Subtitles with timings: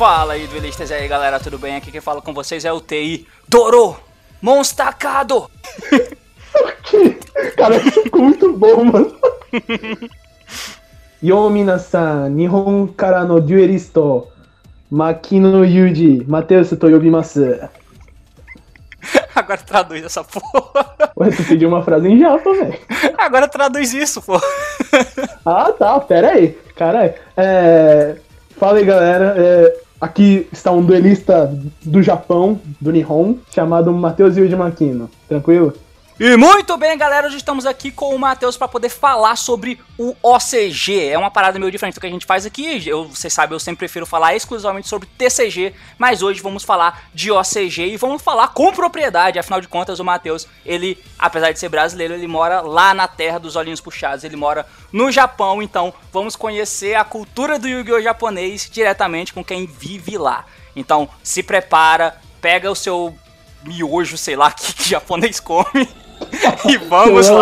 [0.00, 1.76] Fala aí, duelistas e aí, galera, tudo bem?
[1.76, 3.98] Aqui quem fala com vocês é o TI Doro
[4.40, 5.50] Monstacado!
[7.54, 9.14] Cara, isso ficou muito bom, mano.
[11.22, 14.26] Yo minasan, Nihon kara no duelisto,
[14.90, 17.58] Makino Yuji, Matheus Toyobimasu.
[19.36, 21.12] Agora traduz essa porra.
[21.18, 22.80] Ué, tu pediu uma frase em japa, velho.
[23.18, 24.40] Agora traduz isso, pô.
[25.44, 26.58] Ah, tá, pera aí.
[26.74, 27.12] Caralho.
[27.36, 28.16] É...
[28.58, 29.34] Fala aí, galera.
[29.36, 29.89] É...
[30.00, 31.54] Aqui está um duelista
[31.84, 35.10] do Japão, do Nihon, chamado Matheus Yuji Makino.
[35.28, 35.74] Tranquilo?
[36.22, 40.14] E muito bem, galera, hoje estamos aqui com o Matheus para poder falar sobre o
[40.22, 41.08] OCG.
[41.08, 42.86] É uma parada meio diferente do que a gente faz aqui.
[42.86, 47.30] Eu, vocês sabem, eu sempre prefiro falar exclusivamente sobre TCG, mas hoje vamos falar de
[47.32, 49.38] OCG e vamos falar com propriedade.
[49.38, 53.38] Afinal de contas, o Matheus, ele, apesar de ser brasileiro, ele mora lá na terra
[53.38, 58.02] dos olhinhos puxados, ele mora no Japão, então vamos conhecer a cultura do Yu-Gi-Oh!
[58.02, 60.44] japonês diretamente com quem vive lá.
[60.76, 63.16] Então, se prepara, pega o seu
[63.64, 65.88] miojo, sei lá, que, que japonês come
[66.68, 67.28] e vamos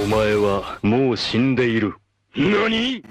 [0.00, 1.94] お前はもう死んでいる。
[2.34, 3.02] 何？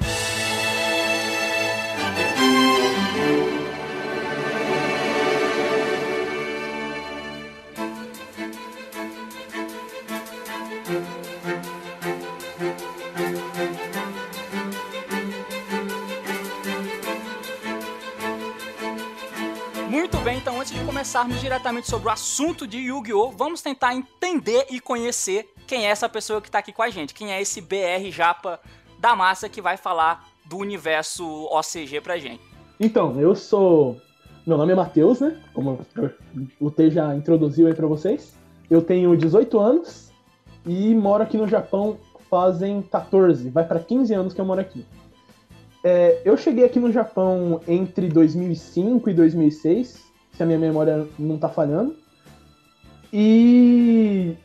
[19.97, 24.67] Muito bem, então antes de começarmos diretamente sobre o assunto de Yu-Gi-Oh!, vamos tentar entender
[24.69, 27.15] e conhecer quem é essa pessoa que tá aqui com a gente.
[27.15, 28.59] Quem é esse BR Japa
[28.99, 32.39] da massa que vai falar do universo OCG pra gente.
[32.79, 33.99] Então, eu sou.
[34.45, 35.41] Meu nome é Matheus, né?
[35.51, 35.83] Como
[36.59, 38.35] o T já introduziu aí pra vocês.
[38.69, 40.11] Eu tenho 18 anos
[40.63, 41.97] e moro aqui no Japão
[42.29, 44.85] fazem 14, vai pra 15 anos que eu moro aqui.
[45.89, 50.03] É, eu cheguei aqui no Japão entre 2005 e 2006,
[50.33, 51.95] se a minha memória não tá falhando.
[53.13, 54.35] E.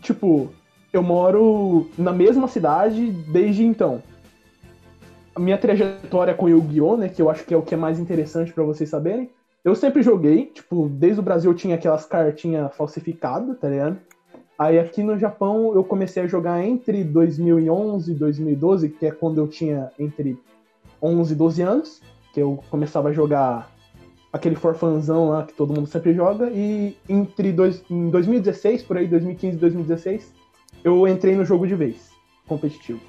[0.00, 0.50] Tipo,
[0.90, 4.02] eu moro na mesma cidade desde então
[5.34, 8.00] a minha trajetória com Yu-Gi-Oh, né, que eu acho que é o que é mais
[8.00, 9.28] interessante pra vocês saberem.
[9.62, 13.98] Eu sempre joguei, tipo, desde o Brasil eu tinha aquelas cartinhas falsificadas, tá ligado?
[14.58, 19.38] Aí aqui no Japão eu comecei a jogar entre 2011 e 2012, que é quando
[19.38, 20.38] eu tinha entre
[21.02, 23.70] 11 e 12 anos, que eu começava a jogar
[24.32, 29.06] aquele forfanzão lá que todo mundo sempre joga, e entre dois, em 2016, por aí,
[29.06, 30.34] 2015 e 2016,
[30.84, 32.10] eu entrei no jogo de vez,
[32.46, 33.00] competitivo.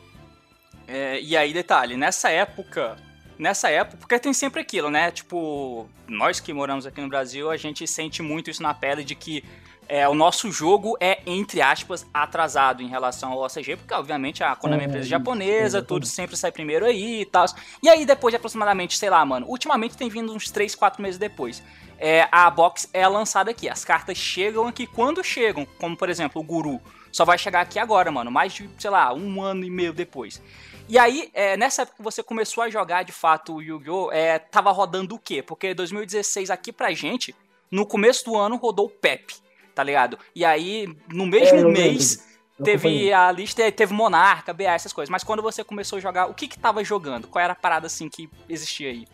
[0.88, 2.98] É, e aí, detalhe, nessa época.
[3.38, 5.12] Nessa época, porque tem sempre aquilo, né?
[5.12, 9.16] Tipo, nós que moramos aqui no Brasil, a gente sente muito isso na pele de
[9.16, 9.46] que
[9.90, 14.56] é, o nosso jogo é, entre aspas, atrasado em relação ao OCG, porque obviamente a
[14.56, 17.46] Konami é É, empresa japonesa, tudo sempre sai primeiro aí e tal.
[17.82, 21.18] E aí, depois de aproximadamente, sei lá, mano, ultimamente tem vindo uns 3, 4 meses
[21.18, 21.64] depois.
[21.98, 23.68] É, a box é lançada aqui.
[23.68, 26.80] As cartas chegam aqui quando chegam, como por exemplo o Guru.
[27.12, 30.40] Só vai chegar aqui agora, mano, mais de, sei lá, um ano e meio depois.
[30.88, 34.38] E aí, é, nessa época que você começou a jogar de fato o Yu-Gi-Oh!, é,
[34.38, 35.42] tava rodando o quê?
[35.42, 37.36] Porque 2016 aqui pra gente,
[37.72, 39.36] no começo do ano rodou o Pepe,
[39.80, 40.20] tá ligado?
[40.36, 42.22] E aí, no mesmo É, mês,
[42.60, 45.10] Eu teve a lista, teve Monarca, BA, essas coisas.
[45.10, 47.30] Mas quando você começou a jogar, o que que tava jogando?
[47.30, 49.08] Qual era a parada assim que existia aí?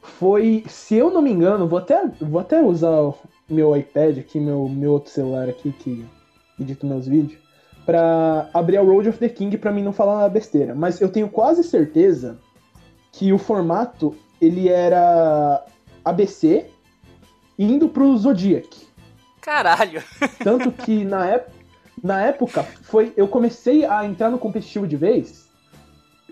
[0.00, 3.14] foi, se eu não me engano, vou até, vou até usar o
[3.48, 6.04] meu iPad aqui, meu, meu outro celular aqui que
[6.58, 7.38] edito meus vídeos,
[7.84, 10.74] pra abrir a Road of the King pra mim não falar besteira.
[10.74, 12.38] Mas eu tenho quase certeza
[13.12, 15.62] que o formato ele era
[16.02, 16.66] ABC
[17.58, 18.90] indo pro Zodiac.
[19.42, 20.02] Caralho!
[20.42, 21.48] Tanto que na, ép-
[22.02, 23.12] na época foi.
[23.16, 25.46] Eu comecei a entrar no competitivo de vez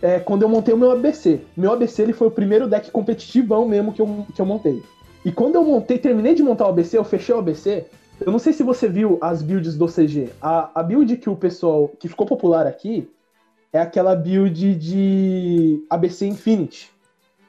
[0.01, 1.41] é, quando eu montei o meu ABC.
[1.57, 4.83] Meu ABC ele foi o primeiro deck competitivão mesmo que eu, que eu montei.
[5.25, 7.85] E quando eu montei, terminei de montar o ABC, eu fechei o ABC.
[8.25, 10.31] Eu não sei se você viu as builds do CG.
[10.41, 11.89] A, a build que o pessoal.
[11.99, 13.11] que ficou popular aqui
[13.73, 16.91] é aquela build de ABC Infinity.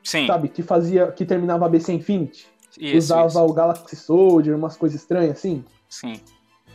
[0.04, 0.48] Sim, Sabe?
[0.50, 1.08] Que fazia.
[1.12, 2.48] que terminava ABC Infinity.
[2.80, 3.40] Isso, usava isso.
[3.40, 6.20] o Galaxy Soldier, umas coisas estranhas assim Sim.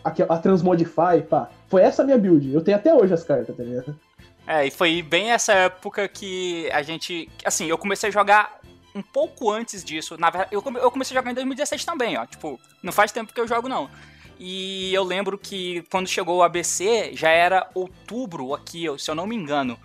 [0.04, 1.48] a, a Transmodify, pá.
[1.68, 2.52] Foi essa a minha build.
[2.52, 3.98] Eu tenho até hoje as cartas, tá ligado?
[4.46, 7.28] É, e foi bem essa época que a gente.
[7.44, 8.60] Assim, eu comecei a jogar
[8.94, 10.16] um pouco antes disso.
[10.18, 12.24] Na verdade, eu, come- eu comecei a jogar em 2016 também, ó.
[12.24, 13.90] Tipo, não faz tempo que eu jogo, não.
[14.38, 19.26] E eu lembro que quando chegou o ABC, já era outubro aqui, se eu não
[19.26, 19.76] me engano.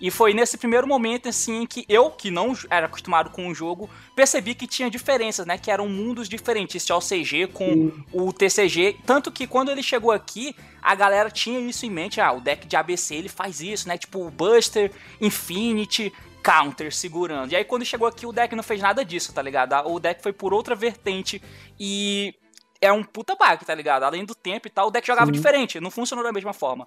[0.00, 3.88] E foi nesse primeiro momento, assim, que eu, que não era acostumado com o jogo,
[4.14, 5.56] percebi que tinha diferenças, né?
[5.56, 8.04] Que eram mundos diferentes, esse OCG com Sim.
[8.12, 8.98] o TCG.
[9.06, 12.20] Tanto que quando ele chegou aqui, a galera tinha isso em mente.
[12.20, 13.96] Ah, o deck de ABC ele faz isso, né?
[13.96, 16.12] Tipo o Buster, Infinity,
[16.42, 17.52] Counter segurando.
[17.52, 19.74] E aí quando chegou aqui, o deck não fez nada disso, tá ligado?
[19.88, 21.42] O deck foi por outra vertente
[21.80, 22.34] e
[22.80, 24.04] é um puta bug, tá ligado?
[24.04, 25.32] Além do tempo e tal, o deck jogava Sim.
[25.32, 26.86] diferente, não funcionou da mesma forma.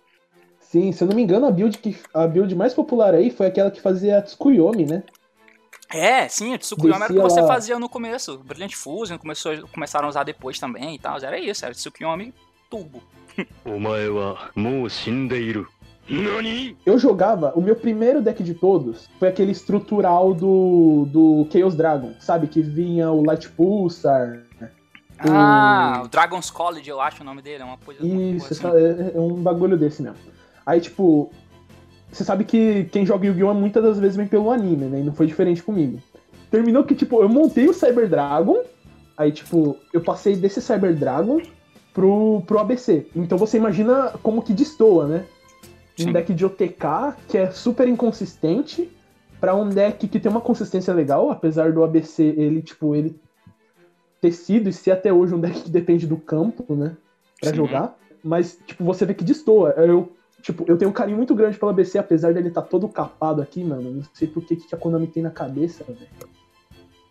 [0.69, 3.47] Sim, se eu não me engano, a build, que, a build mais popular aí foi
[3.47, 5.01] aquela que fazia Tsukuyomi, né?
[5.91, 8.37] É, sim, a Tsukuyomi era o que você fazia no começo.
[8.37, 11.17] Brilliant Fusion começou, começaram a usar depois também e tal.
[11.17, 12.35] Era isso, era Tsukuyomi
[12.69, 13.01] Turbo.
[16.85, 22.13] Eu jogava, o meu primeiro deck de todos foi aquele estrutural do, do Chaos Dragon,
[22.19, 22.45] sabe?
[22.45, 24.43] Que vinha o Light Pulsar.
[25.17, 28.05] Ah, o, o Dragon's College, eu acho o nome dele, é uma coisa.
[28.05, 28.67] Isso, assim.
[28.67, 30.37] é, é um bagulho desse mesmo.
[30.69, 31.31] Aí, tipo,
[32.11, 33.55] você sabe que quem joga Yu-Gi-Oh!
[33.55, 34.99] muitas das vezes vem pelo anime, né?
[34.99, 35.99] E não foi diferente comigo.
[36.51, 38.61] Terminou que, tipo, eu montei o Cyber Dragon,
[39.17, 41.41] aí, tipo, eu passei desse Cyber Dragon
[41.91, 43.07] pro, pro ABC.
[43.15, 45.25] Então você imagina como que destoa, né?
[45.99, 48.91] Um deck de OTK que é super inconsistente
[49.41, 53.19] para um deck que tem uma consistência legal, apesar do ABC ele, tipo, ele
[54.21, 56.95] ter sido e ser até hoje um deck que depende do campo, né?
[57.41, 57.55] Pra Sim.
[57.55, 57.97] jogar.
[58.23, 59.71] Mas, tipo, você vê que destoa.
[59.71, 62.87] Eu Tipo, eu tenho um carinho muito grande pela BC, apesar dele estar tá todo
[62.87, 63.91] capado aqui, mano.
[63.91, 65.99] Não sei por que, que a Konami tem na cabeça, velho.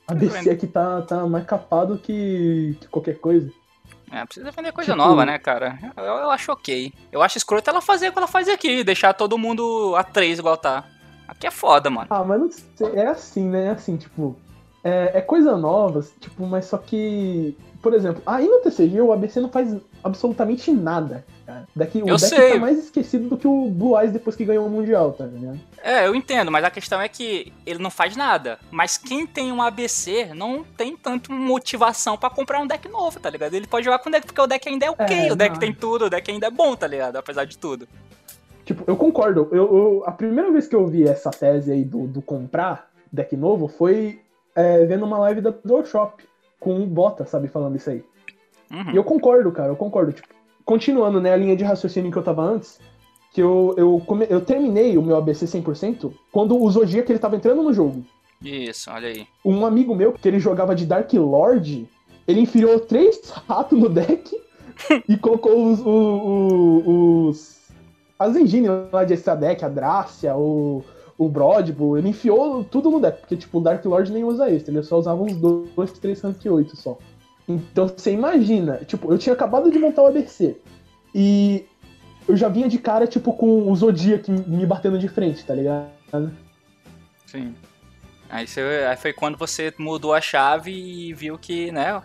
[0.06, 3.50] A BC aqui tá, tá mais capado que, que qualquer coisa.
[4.10, 5.04] É, precisa vender coisa tipo...
[5.04, 5.78] nova, né, cara?
[5.96, 6.92] Eu, eu, acho ok.
[7.12, 10.38] Eu acho escroto ela fazer o que ela faz aqui, deixar todo mundo a 3
[10.38, 10.86] igual tá.
[11.26, 12.06] Aqui é foda, mano.
[12.08, 13.66] Ah, mas não sei, é assim, né?
[13.66, 14.34] É assim, tipo.
[14.82, 17.54] É, é coisa nova, tipo, mas só que.
[17.82, 21.66] Por exemplo, aí no TCG o ABC não faz absolutamente nada cara.
[21.74, 22.52] Daqui, o eu deck sei.
[22.52, 25.58] tá mais esquecido do que o Blue Eyes depois que ganhou o Mundial, tá ligado?
[25.82, 28.58] É, eu entendo, mas a questão é que ele não faz nada.
[28.70, 33.30] Mas quem tem um ABC não tem tanto motivação para comprar um deck novo, tá
[33.30, 33.54] ligado?
[33.54, 35.52] Ele pode jogar com o deck porque o deck ainda é ok, é, o deck
[35.54, 35.60] não.
[35.60, 37.16] tem tudo, o deck ainda é bom, tá ligado?
[37.16, 37.88] Apesar de tudo.
[38.66, 39.48] Tipo, eu concordo.
[39.50, 43.34] Eu, eu a primeira vez que eu vi essa tese aí do, do comprar deck
[43.34, 44.20] novo foi
[44.54, 45.54] é, vendo uma live da
[45.84, 46.22] Shop
[46.60, 48.04] com o Bota, sabe, falando isso aí.
[48.70, 48.90] Uhum.
[48.92, 50.12] E eu concordo, cara, eu concordo.
[50.12, 50.28] Tipo,
[50.69, 52.79] continuando, né, a linha de raciocínio que eu tava antes,
[53.32, 57.37] que eu, eu, come, eu terminei o meu ABC 100% quando o Zodiac ele tava
[57.37, 58.05] entrando no jogo.
[58.44, 59.26] Isso, olha aí.
[59.43, 61.88] Um amigo meu, que ele jogava de Dark Lord,
[62.26, 64.31] ele enfiou três ratos no deck
[65.09, 67.59] e colocou os, os, os,
[68.19, 70.85] as engines lá de extra deck, a Drácia, o,
[71.17, 74.75] o Broadbull, ele enfiou tudo no deck, porque tipo, o Dark Lord nem usa extra,
[74.75, 76.99] ele só usava uns dois, três rank 8 só.
[77.48, 80.56] Então você imagina, tipo, eu tinha acabado de montar o ABC
[81.14, 81.64] e
[82.28, 86.30] eu já vinha de cara, tipo, com o Zodiac me batendo de frente, tá ligado?
[87.26, 87.54] Sim.
[88.28, 92.02] Aí, você, aí foi quando você mudou a chave e viu que, né,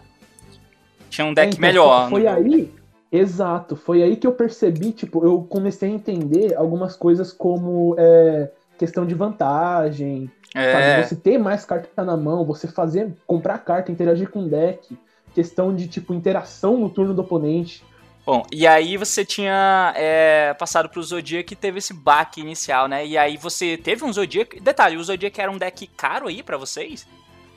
[1.09, 2.09] tinha um deck é, então, melhor.
[2.09, 2.73] Foi, foi aí,
[3.11, 8.49] exato, foi aí que eu percebi, tipo, eu comecei a entender algumas coisas como é,
[8.77, 11.03] questão de vantagem, é.
[11.03, 14.97] você ter mais carta na mão, você fazer, comprar carta, interagir com o deck
[15.33, 17.83] questão de, tipo, interação no turno do oponente.
[18.25, 23.05] Bom, e aí você tinha é, passado pro Zodiac que teve esse baque inicial, né?
[23.05, 24.61] E aí você teve um Zodiac.
[24.61, 27.05] Detalhe, o Zodiac era um deck caro aí para vocês?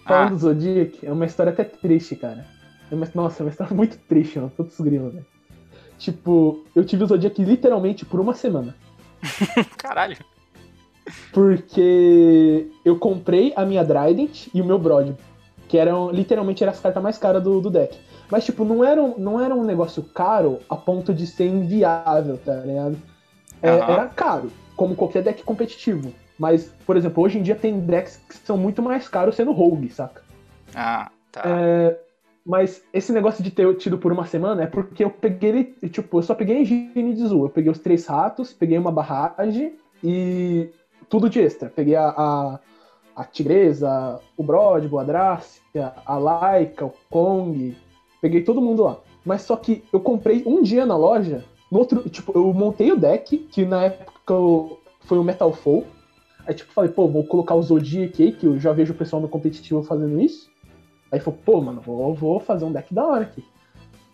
[0.04, 0.30] Falando ah.
[0.30, 2.44] do Zodiac, é uma história até triste, cara.
[2.90, 4.52] É uma, nossa, é uma história muito triste, mano.
[4.56, 5.26] Todos grilos, velho.
[5.98, 8.74] Tipo, eu tive o Zodiac literalmente por uma semana.
[9.78, 10.16] Caralho.
[11.32, 15.14] Porque eu comprei a minha Trident e o meu Brod
[15.68, 17.98] que eram literalmente era as cartas mais caras do, do deck.
[18.30, 22.38] Mas, tipo, não era, um, não era um negócio caro a ponto de ser inviável,
[22.44, 22.96] tá ligado?
[23.62, 23.82] É, uhum.
[23.82, 26.12] Era caro, como qualquer deck competitivo.
[26.38, 29.90] Mas, por exemplo, hoje em dia tem decks que são muito mais caros sendo rogue,
[29.90, 30.22] saca?
[30.74, 31.42] Ah, tá.
[31.44, 31.98] É,
[32.44, 36.22] mas esse negócio de ter tido por uma semana é porque eu peguei, tipo, eu
[36.22, 37.46] só peguei Engine de Zu.
[37.46, 40.70] Eu peguei os três ratos, peguei uma barragem e
[41.08, 41.68] tudo de extra.
[41.68, 42.60] Peguei a, a
[43.16, 47.74] a Tigresa, o Broadwell, a Drácia, a Laika, o Kong.
[48.20, 48.98] Peguei todo mundo lá.
[49.24, 51.42] Mas só que eu comprei um dia na loja,
[51.72, 54.34] no outro, tipo, eu montei o deck, que na época
[55.00, 55.84] foi o Metal Fall.
[56.46, 59.20] Aí, tipo, falei, pô, vou colocar o Zodiac aí, que eu já vejo o pessoal
[59.20, 60.48] no competitivo fazendo isso.
[61.10, 63.42] Aí falou, pô, mano, vou, vou fazer um deck da hora aqui.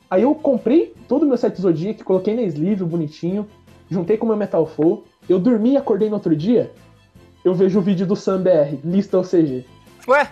[0.09, 3.47] Aí eu comprei todo o meu set Zodiac, coloquei na sleeve bonitinho,
[3.91, 5.05] juntei com o meu Metal Fall.
[5.29, 6.73] Eu dormi e acordei no outro dia,
[7.45, 9.65] eu vejo o vídeo do SamBR, lista OCG.
[10.09, 10.31] Ué?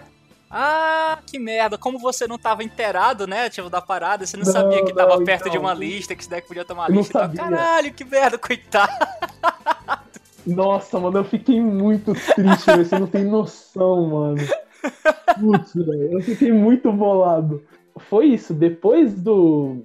[0.51, 1.79] Ah, que merda.
[1.79, 5.17] Como você não tava inteirado, né, tipo, da parada, você não, não sabia que tava
[5.17, 7.19] não, perto então, de uma lista, que esse deck podia tomar lista.
[7.19, 7.41] Não sabia.
[7.41, 8.93] Caralho, que merda, coitado.
[10.47, 12.85] Nossa, mano, eu fiquei muito triste, velho.
[12.85, 14.39] Você não tem noção, mano.
[15.39, 16.13] Putz, velho.
[16.15, 17.63] Eu fiquei muito bolado.
[17.97, 18.53] Foi isso.
[18.55, 19.85] Depois do.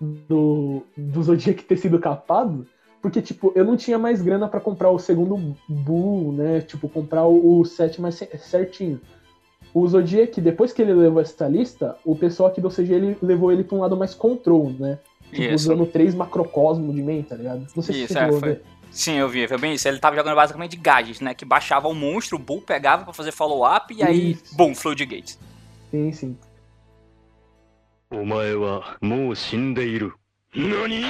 [0.00, 2.66] Do, do Zodiac ter sido capado,
[3.01, 6.61] porque, tipo, eu não tinha mais grana para comprar o segundo Bull, né?
[6.61, 8.99] Tipo, comprar o, o set mais certinho.
[9.73, 13.51] O Zodiac, depois que ele levou essa lista, o pessoal aqui do CG ele levou
[13.51, 14.97] ele pra um lado mais control, né?
[15.29, 15.71] Tipo, Isso.
[15.71, 17.67] usando três macrocosmo de main, tá ligado?
[17.75, 18.49] Não sei se Isso, você é, chegou a foi.
[18.49, 18.63] ver.
[18.89, 19.87] Sim, eu vi, foi bem isso.
[19.87, 21.33] Ele tava jogando basicamente de gadgets, né?
[21.33, 24.55] Que baixava o monstro, o Bull pegava pra fazer follow-up e aí, Isso.
[24.55, 25.37] boom, floodgates.
[25.91, 26.37] Sim, sim.
[28.09, 30.13] お前はもう死んでいる。
[30.55, 31.03] 何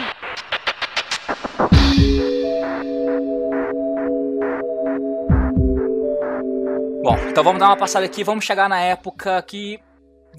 [7.03, 9.81] Bom, então vamos dar uma passada aqui, vamos chegar na época que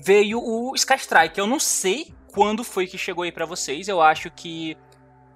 [0.02, 1.38] veio o Sky Strike.
[1.38, 4.78] Eu não sei quando foi que chegou aí pra vocês, eu acho que,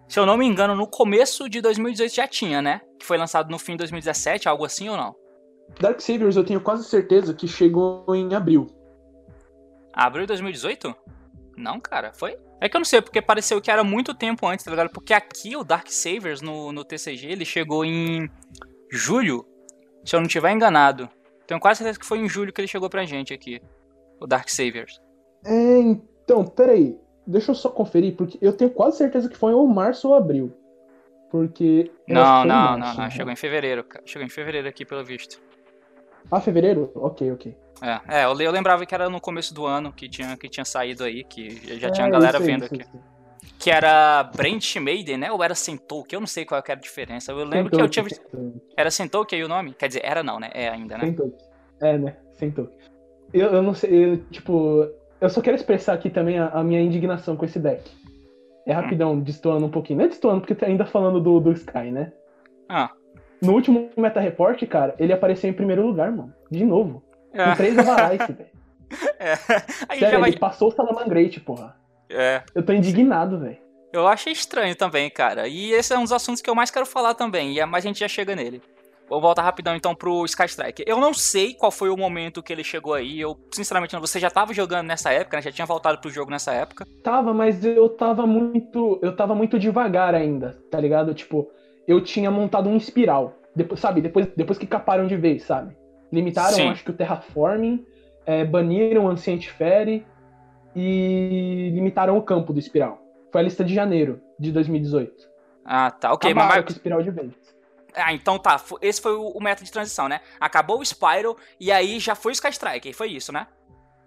[0.08, 2.80] se eu não me engano, no começo de 2018 já tinha, né?
[2.98, 5.14] Que foi lançado no fim de 2017, algo assim ou não?
[5.82, 8.68] Dark Saviors eu tenho quase certeza que chegou em abril.
[9.94, 10.96] Abril de 2018?
[11.58, 12.38] Não, cara, foi?
[12.62, 14.92] É que eu não sei, porque pareceu que era muito tempo antes, tá ligado?
[14.92, 18.30] Porque aqui o Dark Savers no, no TCG ele chegou em
[18.90, 19.46] julho,
[20.06, 21.10] se eu não tiver enganado.
[21.48, 23.62] Tenho quase certeza que foi em julho que ele chegou pra gente aqui,
[24.20, 25.00] o Dark Savers.
[25.46, 27.00] É, então, peraí.
[27.26, 30.54] Deixa eu só conferir, porque eu tenho quase certeza que foi ou março ou abril.
[31.30, 31.92] Porque.
[32.08, 33.10] Não, não, março, não, não, né?
[33.10, 34.04] chegou em fevereiro, cara.
[34.06, 35.42] Chegou em fevereiro aqui, pelo visto.
[36.32, 36.92] Ah, fevereiro?
[36.96, 37.58] Ok, ok.
[37.82, 40.48] É, é eu, le- eu lembrava que era no começo do ano que tinha, que
[40.50, 42.84] tinha saído aí, que já tinha É, galera isso aí, vendo isso aqui.
[42.84, 43.17] aí.
[43.60, 45.32] Que era Brent Maiden, né?
[45.32, 47.32] Ou era Sentou, que eu não sei qual era a diferença.
[47.32, 48.22] Eu lembro que eu tinha visto.
[48.76, 49.74] Era Sentou que aí o nome?
[49.74, 50.50] Quer dizer, era não, né?
[50.54, 51.16] É ainda, né?
[51.82, 52.16] É, né?
[52.34, 52.70] Sentou.
[53.34, 54.88] Eu, eu não sei, eu, tipo.
[55.20, 57.90] Eu só quero expressar aqui também a, a minha indignação com esse deck.
[58.66, 60.00] É rapidão, destoando um pouquinho.
[60.00, 62.12] Não é destoando, porque tá ainda falando do, do Sky, né?
[62.70, 62.92] Ah,
[63.42, 66.34] No último Meta Report, cara, ele apareceu em primeiro lugar, mano.
[66.52, 67.02] De novo.
[67.32, 68.50] Com é, três Avarice, velho.
[69.20, 69.34] é.
[69.90, 70.30] Aí Sério, vai.
[70.30, 71.76] ele passou o Salamangreat, porra.
[72.10, 72.42] É.
[72.54, 73.58] Eu tô indignado, velho.
[73.92, 75.48] Eu achei estranho também, cara.
[75.48, 77.54] E esse é um dos assuntos que eu mais quero falar também.
[77.54, 78.62] E é- mas a gente já chega nele.
[79.10, 80.84] Vou voltar rapidão então pro Sky Strike.
[80.86, 83.22] Eu não sei qual foi o momento que ele chegou aí.
[83.22, 84.02] Eu, sinceramente, não.
[84.02, 85.42] Você já tava jogando nessa época, né?
[85.42, 86.86] Já tinha voltado pro jogo nessa época.
[87.02, 89.00] Tava, mas eu tava muito.
[89.02, 91.14] Eu tava muito devagar ainda, tá ligado?
[91.14, 91.50] Tipo,
[91.88, 93.34] eu tinha montado um espiral.
[93.56, 95.76] Depois, sabe, depois, depois que caparam de vez, sabe?
[96.12, 96.70] Limitaram, Sim.
[96.70, 97.86] acho que o Terraforming,
[98.26, 100.06] é, baniram o Ancient Fairy
[100.78, 103.02] e limitaram o campo do espiral.
[103.32, 105.12] Foi a lista de janeiro de 2018.
[105.66, 106.14] Ah, tá.
[106.14, 106.66] Ok, Acabaram mas.
[106.66, 107.34] com o espiral de vez.
[107.96, 108.62] Ah, então tá.
[108.80, 110.22] Esse foi o, o método de transição, né?
[110.40, 112.94] Acabou o Spyro e aí já foi o Sky Strike.
[112.94, 113.48] Foi isso, né?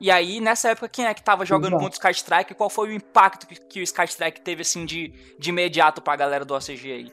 [0.01, 1.83] E aí, nessa época, quem é que tava jogando Exato.
[1.83, 2.55] contra o Sky Strike?
[2.55, 6.17] Qual foi o impacto que, que o Sky Strike teve, assim, de, de imediato pra
[6.17, 7.13] galera do OCG aí?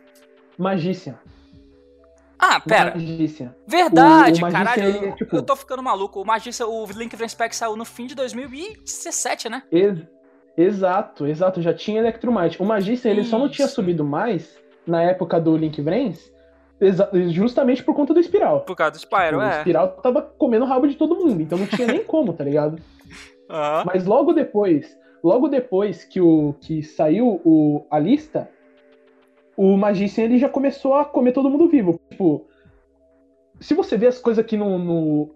[0.57, 1.19] Magician.
[2.39, 2.93] Ah, pera.
[3.65, 4.83] Verdade, O- o caralho.
[4.83, 6.21] ele é, eu- tipo- Eu tô ficando maluco.
[6.21, 9.63] O Magista, o Link Pack saiu no fim de 2017, né?
[9.71, 10.05] Ex-
[10.55, 11.61] exato, exato.
[11.61, 12.61] Já tinha Electromite.
[12.61, 15.81] O Magician, ele só não tinha subido mais na época do Link
[16.79, 18.61] exa- justamente por conta do espiral.
[18.61, 19.57] Por causa do Spyro, o é.
[19.57, 22.79] espiral tava comendo o rabo de todo mundo, então não tinha nem como, tá ligado?
[23.49, 23.83] Aham.
[23.85, 28.49] Mas logo depois, logo depois que, o, que saiu o, a lista,
[29.57, 31.99] o Magician ele já começou a comer todo mundo vivo.
[32.11, 32.45] Tipo,
[33.59, 35.31] se você vê as coisas aqui no, no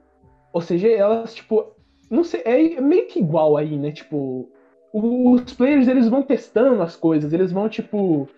[0.53, 1.65] OCG, elas, tipo,
[2.07, 3.91] não sei, é meio que igual aí, né?
[3.91, 4.47] Tipo,
[4.93, 8.29] os players eles vão testando as coisas, eles vão, tipo,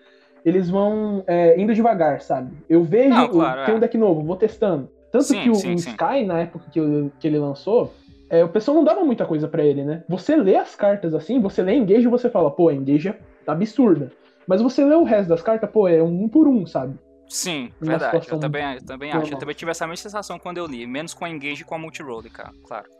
[0.42, 2.56] eles vão é, indo devagar, sabe?
[2.68, 3.76] Eu vejo, Não, claro, tem é.
[3.76, 4.88] um deck novo, vou testando.
[5.12, 5.90] Tanto Sim, que o, sim, o sim.
[5.90, 6.80] Sky, na época que,
[7.20, 7.92] que ele lançou,
[8.30, 10.02] é, o pessoal não dava muita coisa pra ele, né?
[10.08, 14.10] Você lê as cartas assim, você lê Engage e você fala, pô, Engage é absurda.
[14.46, 16.98] Mas você lê o resto das cartas, pô, é um por um, sabe?
[17.28, 18.28] Sim, Uma verdade.
[18.30, 19.32] Eu também, eu também acho.
[19.32, 20.86] Eu também tive essa mesma sensação quando eu li.
[20.86, 22.52] Menos com a Engage e com a Multirole, cara.
[22.66, 22.86] Claro.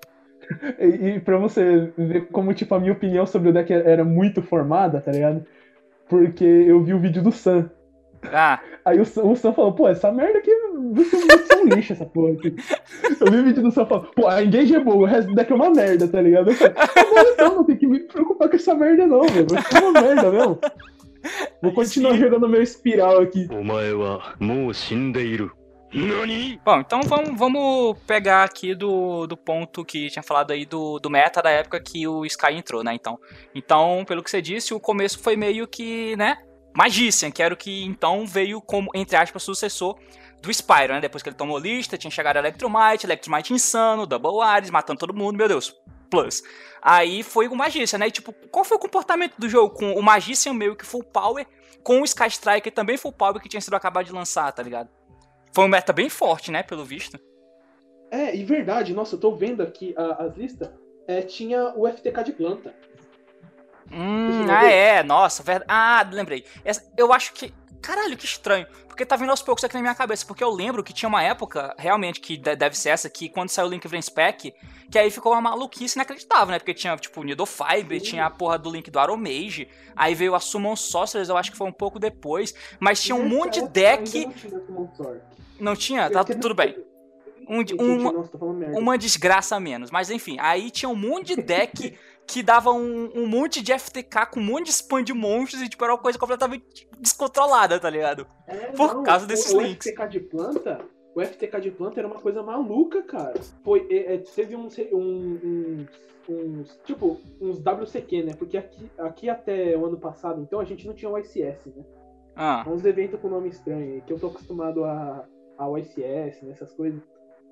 [0.79, 4.43] E, e pra você ver como, tipo, a minha opinião sobre o deck era muito
[4.43, 5.43] formada, tá ligado?
[6.07, 7.71] Porque eu vi o vídeo do Sam.
[8.31, 10.51] Ah, Aí o Sam, o Sam falou, pô, essa merda aqui,
[10.93, 12.55] você, é um lixo, essa porra aqui.
[13.19, 15.35] Eu vi o vídeo do Sam falando, pô, a Engage é boa, o resto do
[15.35, 16.51] deck é uma merda, tá ligado?
[16.51, 19.49] Eu falei, tá bom, então, não tem que me preocupar com essa merda não, velho.
[19.49, 20.59] Ser uma merda mesmo.
[21.63, 23.47] Vou continuar jogando meu espiral aqui.
[26.65, 31.09] Bom, então vamos, vamos pegar aqui do, do ponto que tinha falado aí do, do
[31.09, 32.95] meta da época que o Sky entrou, né?
[32.95, 33.19] Então,
[33.55, 36.39] então, pelo que você disse, o começo foi meio que, né?
[36.77, 39.97] Magician, que era o que então veio como, entre aspas, sucessor
[40.45, 41.01] do Spyro, né?
[41.01, 45.37] Depois que ele tomou lista, tinha chegado Electromite, Electromite insano, Double Ares, matando todo mundo,
[45.37, 45.75] meu Deus.
[46.11, 46.43] Plus.
[46.81, 48.09] Aí foi o Magician, né?
[48.09, 51.47] E, tipo, qual foi o comportamento do jogo com o Magician meio que full power,
[51.83, 54.89] com o Sky Striker também full power que tinha sido acabado de lançar, tá ligado?
[55.53, 57.19] Foi um meta bem forte, né, pelo visto.
[58.11, 60.69] É, e verdade, nossa, eu tô vendo aqui as listas.
[61.09, 62.75] É, tinha o FTK de planta.
[63.91, 65.67] Hum, ah, é, nossa, verdade.
[65.69, 66.45] Ah, lembrei.
[66.65, 67.53] Essa- eu acho que.
[67.83, 68.67] Caralho, que estranho.
[68.95, 70.25] Porque tá vindo aos poucos aqui na minha cabeça.
[70.25, 73.49] Porque eu lembro que tinha uma época, realmente, que de- deve ser essa, que quando
[73.49, 74.55] saiu o Link Vrens Pack,
[74.89, 76.61] que aí ficou uma maluquice inacreditável, né?
[76.61, 80.33] Porque tinha, tipo, o Nido Fiber, tinha a porra do Link do Aromage, aí veio
[80.33, 82.55] a Summon Sorcerers, eu acho que foi um pouco depois.
[82.79, 84.29] Mas tinha um monte de época deck.
[85.59, 86.09] Não tinha?
[86.09, 86.77] Tá tudo bem.
[87.49, 88.13] Um, uma,
[88.79, 89.91] uma desgraça a menos.
[89.91, 94.27] Mas enfim, aí tinha um monte de deck que dava um, um monte de FTK
[94.33, 97.91] com um monte de spam de monstros e tipo, era uma coisa completamente descontrolada, tá
[97.91, 98.27] ligado?
[98.47, 99.87] É, por causa o- desses o, links.
[99.87, 100.81] O FTK de planta,
[101.15, 103.35] o FTK de planta era uma coisa maluca, cara.
[103.63, 105.87] Foi, é, é, teve um, um, um-
[106.29, 108.33] uns, tipo, uns WCQ, né?
[108.39, 111.85] Porque aqui, aqui até o ano passado, então, a gente não tinha o ICS, né?
[112.37, 115.25] Ah, Uns eventos com nome estranho, que eu tô acostumado a,
[115.59, 117.01] ao ICS, nessas coisas.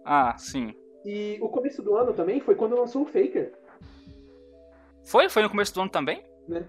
[0.05, 0.75] ah, sim.
[1.05, 3.53] E o começo do ano também foi quando lançou o Faker,
[5.05, 5.29] Foi?
[5.29, 6.25] Foi no começo do ano também?
[6.49, 6.67] né?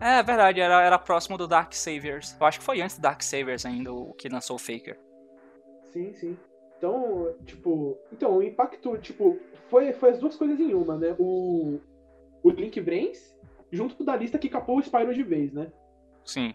[0.00, 2.36] É verdade, era, era próximo do Dark Saviors.
[2.40, 4.98] Eu acho que foi antes do Dark Saviors ainda o que lançou o Faker.
[5.92, 6.38] Sim, sim.
[6.78, 7.98] Então, tipo.
[8.10, 9.38] Então, o impacto, tipo,
[9.68, 11.14] foi, foi as duas coisas em uma, né?
[11.18, 11.78] O,
[12.42, 13.36] o Link Brains,
[13.70, 15.70] junto com o da lista que capou o Spyro de vez, né?
[16.24, 16.54] Sim.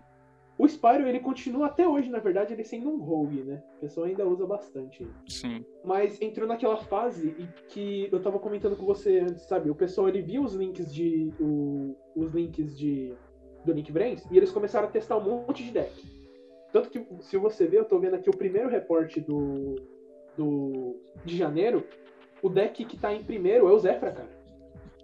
[0.57, 3.61] O Spyro, ele continua até hoje, na verdade, ele sendo um rogue, né?
[3.77, 5.05] O pessoal ainda usa bastante.
[5.27, 5.65] Sim.
[5.83, 9.69] Mas entrou naquela fase em que eu tava comentando com você antes, sabe?
[9.69, 11.33] O pessoal, ele via os links de.
[11.39, 13.13] O, os links de.
[13.65, 15.91] Do Link Brains e eles começaram a testar um monte de deck.
[16.71, 19.75] Tanto que, se você ver, eu tô vendo aqui o primeiro reporte do.
[20.37, 20.95] do
[21.25, 21.83] de janeiro.
[22.41, 24.29] O deck que tá em primeiro é o Zefra, cara.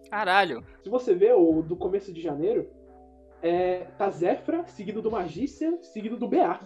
[0.09, 0.63] Caralho.
[0.83, 2.69] Se você ver o do começo de janeiro,
[3.41, 6.59] é, tá Zefra, seguido do Magícia, seguido do BA.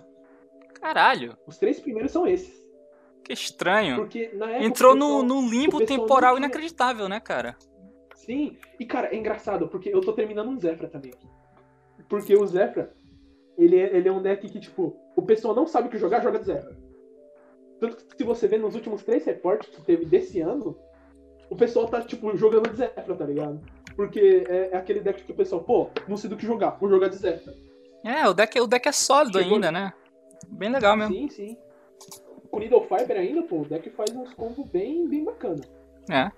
[0.79, 1.37] Caralho.
[1.47, 2.63] Os três primeiros são esses.
[3.23, 3.95] Que estranho.
[3.97, 4.65] Porque na época.
[4.65, 7.55] Entrou no, no limbo temporal tinha- inacreditável, né, cara?
[8.15, 11.27] Sim, e cara, é engraçado, porque eu tô terminando um Zefra também aqui.
[12.09, 12.93] Porque o Zefra,
[13.57, 16.21] ele é, ele é um deck que, tipo, o pessoal não sabe o que jogar,
[16.21, 16.75] joga de Zefra.
[17.79, 20.77] Tanto que se você vê nos últimos três reportes que teve desse ano,
[21.49, 23.59] o pessoal tá, tipo, jogando de Zefra, tá ligado?
[23.95, 26.89] Porque é, é aquele deck que o pessoal, pô, não sei do que jogar, vou
[26.89, 27.17] jogar de.
[28.03, 29.93] É, o deck, o deck é sólido Chegou- ainda, né?
[30.47, 31.13] Bem legal mesmo.
[31.13, 31.57] Sim, sim.
[32.51, 35.61] Com Needle Fiber ainda, pô, o deck faz uns combos bem, bem bacana.
[36.09, 36.31] É.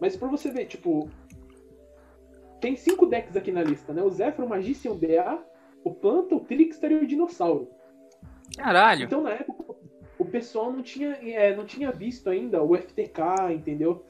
[0.00, 1.08] Mas pra você ver, tipo.
[2.60, 4.02] Tem cinco decks aqui na lista, né?
[4.02, 5.38] O Zephyr, o Magician, o BA,
[5.84, 7.68] o Planta, o Trickster e o Dinossauro.
[8.56, 9.04] Caralho.
[9.04, 9.74] Então, na época,
[10.18, 14.04] o pessoal não tinha, é, não tinha visto ainda o FTK, entendeu?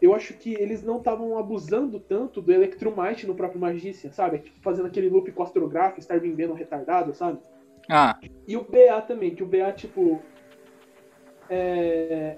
[0.00, 4.38] Eu acho que eles não estavam abusando tanto do Electromite no próprio Magician, sabe?
[4.40, 7.38] Tipo, fazendo aquele loop com astrográfico, estar vendendo retardado, sabe?
[7.88, 10.20] Ah, E o BA também, que o BA, tipo.
[11.48, 12.36] É...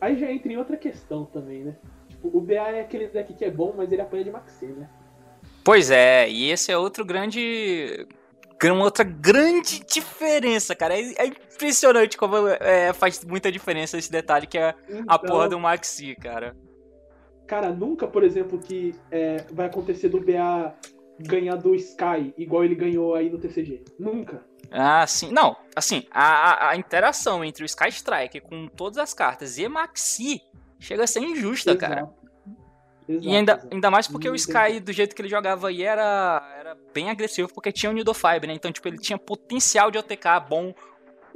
[0.00, 1.76] Aí já entra em outra questão também, né?
[2.08, 4.88] Tipo, o BA é aquele deck que é bom, mas ele apanha de Maxi, né?
[5.62, 8.06] pois é, e esse é outro grande.
[8.64, 10.98] Uma outra grande diferença, cara.
[10.98, 15.48] É, é impressionante como é, faz muita diferença esse detalhe que é a Então, porra
[15.48, 16.56] do Maxi, cara.
[17.46, 20.74] Cara, nunca, por exemplo, que é, vai acontecer do BA
[21.20, 23.84] ganhar do Sky, igual ele ganhou aí no TCG.
[23.98, 24.44] Nunca.
[24.70, 25.30] Ah, sim.
[25.30, 29.68] Não, assim, a, a- a interação entre o Sky Strike com todas as cartas e
[29.68, 30.42] Maxi
[30.80, 32.00] chega a ser injusta, cara.
[32.00, 32.26] Exato.
[33.08, 33.68] Exato, E ainda, exato.
[33.72, 36.55] ainda mais porque o Sky, do jeito que ele jogava aí, era
[36.92, 38.12] bem agressivo, porque tinha o Nido
[38.46, 38.54] né?
[38.54, 40.74] Então, tipo, ele tinha potencial de OTK bom.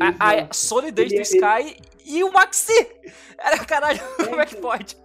[0.01, 0.57] A, a Exato.
[0.57, 1.77] solidez Ele- do Sky
[2.07, 2.73] e o Maxi!
[3.39, 4.71] Era caralho, como é que então.
[4.71, 4.97] pode?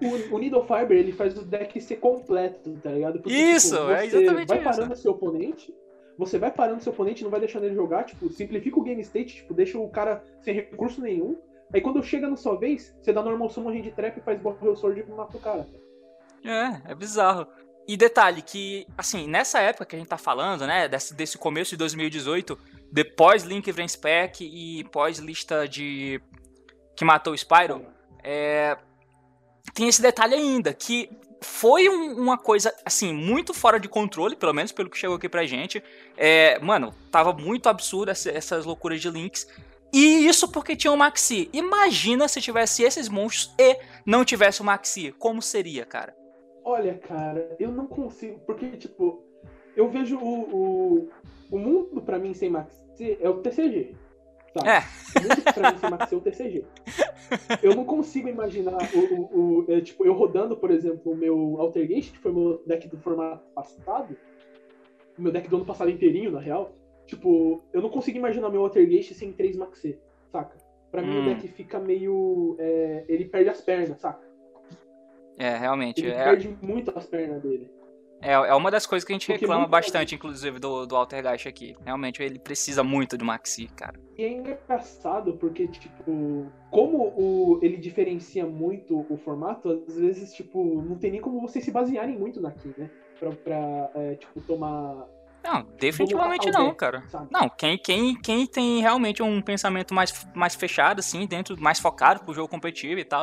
[0.00, 3.22] O, o Needle Fiber, ele faz o deck ser completo, tá ligado?
[3.26, 4.64] Isso, é você exatamente vai isso.
[4.64, 5.74] parando seu oponente,
[6.16, 9.36] você vai parando seu oponente, não vai deixando ele jogar, tipo, simplifica o game state,
[9.36, 11.36] tipo, deixa o cara sem recurso nenhum.
[11.72, 14.74] Aí quando chega na sua vez, você dá normal summon hand trap e faz Borrel
[14.76, 15.66] Sword e mata o cara.
[16.44, 17.46] É, é bizarro.
[17.88, 21.70] E detalhe que, assim, nessa época que a gente tá falando, né, desse, desse começo
[21.70, 22.58] de 2018,
[22.92, 26.20] depois Link Vrens Pack e pós lista de
[26.94, 27.86] que matou o Spyro,
[28.22, 28.76] é,
[29.72, 31.08] tem esse detalhe ainda, que
[31.40, 35.28] foi um- uma coisa, assim, muito fora de controle, pelo menos pelo que chegou aqui
[35.28, 35.82] pra gente.
[36.16, 39.46] É, mano, tava muito absurdo essa- essas loucuras de links.
[39.92, 41.48] E isso porque tinha o Maxi.
[41.52, 45.12] Imagina se tivesse esses monstros e não tivesse o Maxi.
[45.18, 46.14] Como seria, cara?
[46.64, 49.22] Olha, cara, eu não consigo, porque, tipo,
[49.76, 50.40] eu vejo o,
[51.02, 51.08] o,
[51.50, 53.94] o mundo pra mim sem Maxi é o TCG.
[54.52, 54.68] Sabe?
[54.70, 54.78] É.
[55.18, 56.64] O mundo pra mim sem Maxi é o TCG.
[57.62, 61.56] Eu não consigo imaginar o, o, o- é, tipo, eu rodando, por exemplo, o meu
[61.60, 64.16] Altergeist, que foi meu deck do formato passado,
[65.16, 66.72] meu deck do ano passado inteirinho, na real.
[67.06, 69.98] Tipo, eu não consigo imaginar meu Watergate sem 3 Maxi,
[70.30, 70.56] saca?
[70.90, 71.22] Pra mim Hum.
[71.22, 72.54] o deck fica meio.
[72.58, 74.26] é, ele perde as pernas, saca?
[75.38, 76.00] É, realmente.
[76.00, 77.70] Ele É, perde muito as pernas dele.
[78.20, 81.46] é, é uma das coisas que a gente Porque reclama bastante, inclusive, do, do Altergeist
[81.46, 81.76] aqui.
[81.84, 83.98] Realmente, ele precisa muito do Maxi, cara.
[84.16, 90.82] E é engraçado porque, tipo, como o, ele diferencia muito o formato, às vezes, tipo,
[90.82, 92.90] não tem nem como vocês se basearem muito naqui, né?
[93.20, 95.06] Pra, pra é, tipo, tomar.
[95.44, 97.04] Não, definitivamente não, cara.
[97.30, 102.24] Não, quem, quem, quem tem realmente um pensamento mais, mais fechado, assim, dentro, mais focado
[102.24, 103.22] pro jogo competitivo e tal,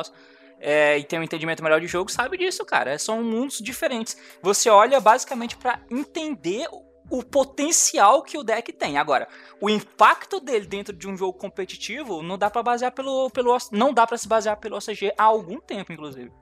[0.58, 2.98] é, e tem um entendimento melhor de jogo sabe disso, cara.
[2.98, 4.16] São mundos diferentes.
[4.42, 6.66] Você olha basicamente para entender
[7.10, 8.98] o potencial que o deck tem.
[8.98, 9.28] Agora,
[9.60, 13.92] o impacto dele dentro de um jogo competitivo não dá para basear pelo, pelo não
[13.92, 16.32] dá para se basear pelo OCG há algum tempo, inclusive.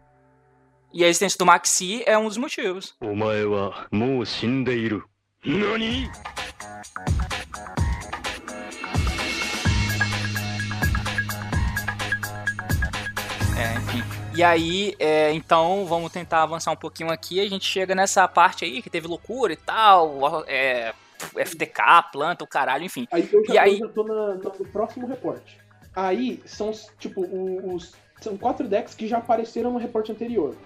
[0.92, 2.94] E a existência do Maxi é um dos motivos.
[3.00, 3.44] Omae.
[5.44, 6.10] Nani?
[13.56, 14.02] É, enfim.
[14.36, 17.38] E aí, é, então, vamos tentar avançar um pouquinho aqui.
[17.40, 20.44] A gente chega nessa parte aí que teve loucura e tal.
[20.48, 20.92] É,
[21.36, 23.06] FTK, planta, o caralho, enfim.
[23.12, 25.58] Aí eu já, E aí- eu já tô na- no próximo reporte.
[25.94, 27.92] Aí são, tipo, os.
[28.20, 30.56] São quatro decks que já apareceram no reporte anterior.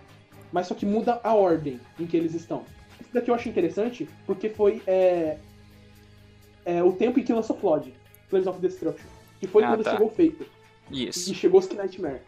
[0.51, 2.65] Mas só que muda a ordem em que eles estão.
[3.01, 5.37] Isso daqui eu acho interessante porque foi é,
[6.65, 7.93] é, o tempo em que lançou Flood,
[8.29, 9.07] Flames of Destruction.
[9.41, 9.91] Que foi Ah, quando tá.
[9.93, 10.47] chegou o Faker.
[10.91, 12.21] Isso, E chegou o Nightmare.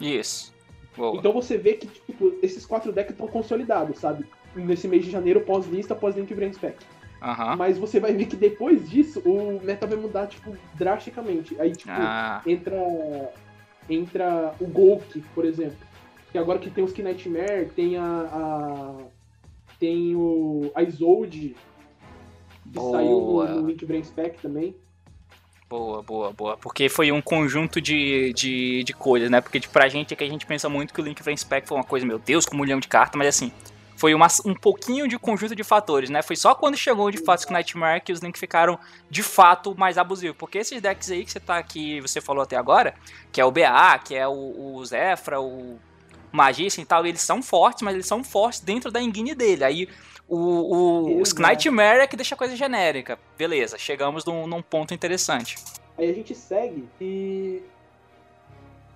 [0.00, 0.54] Isso.
[0.96, 1.18] Boa.
[1.18, 4.24] Então você vê que tipo, esses quatro decks estão consolidados, sabe?
[4.54, 6.78] Nesse mês de janeiro, pós-lista, pós-Link Brain Spec.
[7.20, 7.56] Aham.
[7.56, 11.58] Mas você vai ver que depois disso, o meta vai mudar, tipo, drasticamente.
[11.60, 13.32] Aí, tipo, Ah, entra
[13.88, 15.78] entra o Golk, por exemplo.
[16.32, 18.94] Que agora que tem os Nightmare, tem a, a
[19.78, 21.54] tem o a Isolde,
[22.64, 22.92] que Boa.
[22.92, 24.74] saiu no, no Link Brain Spec também.
[25.68, 26.56] Boa, boa, boa.
[26.56, 29.40] Porque foi um conjunto de, de, de coisas, né?
[29.40, 31.66] Porque tipo, pra gente é que a gente pensa muito que o Link Frame Spec
[31.66, 33.52] foi uma coisa, meu Deus, com um milhão de cartas, mas assim,
[33.96, 36.22] foi uma, um pouquinho de conjunto de fatores, né?
[36.22, 38.78] Foi só quando chegou de fato o Nightmare que os Link ficaram
[39.10, 40.36] de fato mais abusivos.
[40.36, 42.94] Porque esses decks aí que você tá aqui, você falou até agora,
[43.32, 45.78] que é o BA, que é o, o Zefra, o
[46.30, 49.64] Magician e tal, eles são fortes, mas eles são fortes dentro da engine dele.
[49.64, 49.88] Aí
[50.28, 51.34] o, o, os.
[51.34, 53.18] Nightmare é que deixa a coisa genérica.
[53.38, 55.56] Beleza, chegamos num, num ponto interessante.
[55.96, 57.62] Aí a gente segue e.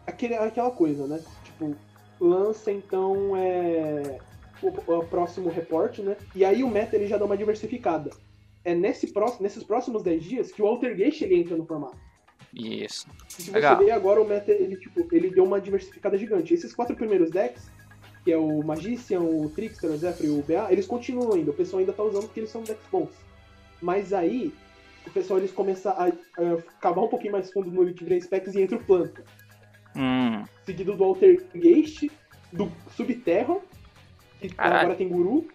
[0.06, 1.22] Aquele, aquela coisa, né?
[1.44, 1.76] Tipo,
[2.20, 4.18] lança então é,
[4.62, 6.16] o, o próximo reporte, né?
[6.34, 8.10] E aí o meta ele já dá uma diversificada.
[8.64, 11.96] É nesse próximo, nesses próximos 10 dias que o Altergeist ele entra no formato.
[12.52, 13.06] Isso.
[13.38, 13.76] E se Legal.
[13.76, 16.52] você ver agora, o meta ele, tipo, ele deu uma diversificada gigante.
[16.52, 17.70] Esses quatro primeiros decks,
[18.24, 21.50] que é o Magician, o Trickster, o Zephyr e o BA, eles continuam ainda.
[21.50, 23.10] O pessoal ainda tá usando porque eles são decks bons.
[23.80, 24.52] Mas aí,
[25.06, 28.54] o pessoal eles começam a, a cavar um pouquinho mais fundo no Elite Brain Specs
[28.54, 29.24] e entra o Planta.
[29.96, 32.10] Hum, Seguido do Altergeist,
[32.52, 33.62] do Subterror,
[34.40, 34.80] que Caralho.
[34.80, 35.48] agora tem Guru,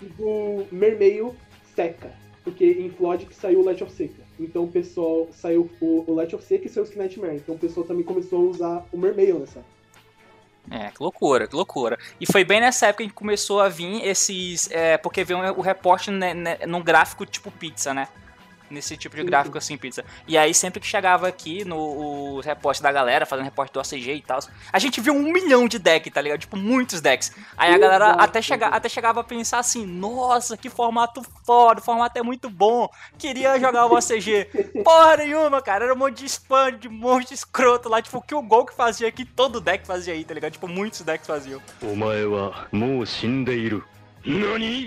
[0.00, 1.34] e do Mermeio
[1.74, 2.12] Seca.
[2.42, 4.22] Porque em Flood que saiu o Light of Seca.
[4.38, 7.36] Então o pessoal saiu o, o Light of Seca e saiu o Skin Nightmare.
[7.36, 9.62] Então o pessoal também começou a usar o Mermail nessa.
[10.68, 11.98] É, que loucura, que loucura.
[12.20, 14.68] E foi bem nessa época que começou a vir esses.
[14.70, 18.08] É, porque veio o reporte né, né, num gráfico tipo pizza, né?
[18.70, 20.04] nesse tipo de gráfico assim, pizza.
[20.26, 24.14] E aí sempre que chegava aqui no o repórter da galera, fazendo repórter do OCG
[24.14, 24.40] e tal,
[24.72, 26.40] a gente viu um milhão de decks, tá ligado?
[26.40, 27.32] Tipo, muitos decks.
[27.56, 31.82] Aí a galera até, chega, até chegava a pensar assim, nossa, que formato foda, o
[31.82, 34.48] formato é muito bom, queria jogar o OCG.
[34.84, 38.20] Porra nenhuma, cara, era um monte de spam, de um monte de escroto lá, tipo,
[38.22, 40.52] que o gol que fazia aqui, todo deck fazia aí, tá ligado?
[40.52, 41.60] Tipo, muitos decks faziam.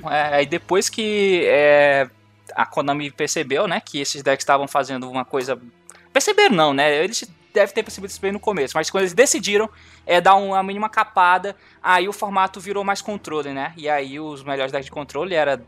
[0.05, 2.07] É, aí depois que é,
[2.55, 5.59] a Konami percebeu, né, que esses decks estavam fazendo uma coisa.
[6.11, 7.03] Perceberam não, né?
[7.03, 9.69] Eles devem ter percebido isso bem no começo, mas quando eles decidiram
[10.05, 13.73] é, dar uma mínima capada, aí o formato virou mais controle, né?
[13.77, 15.63] E aí os melhores decks de controle era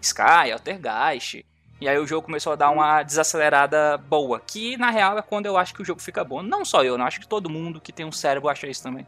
[0.00, 1.44] Sky, Altergeist.
[1.78, 5.46] E aí o jogo começou a dar uma desacelerada boa, que na real é quando
[5.46, 6.42] eu acho que o jogo fica bom.
[6.42, 9.06] Não só eu, não acho que todo mundo que tem um cérebro acha isso também.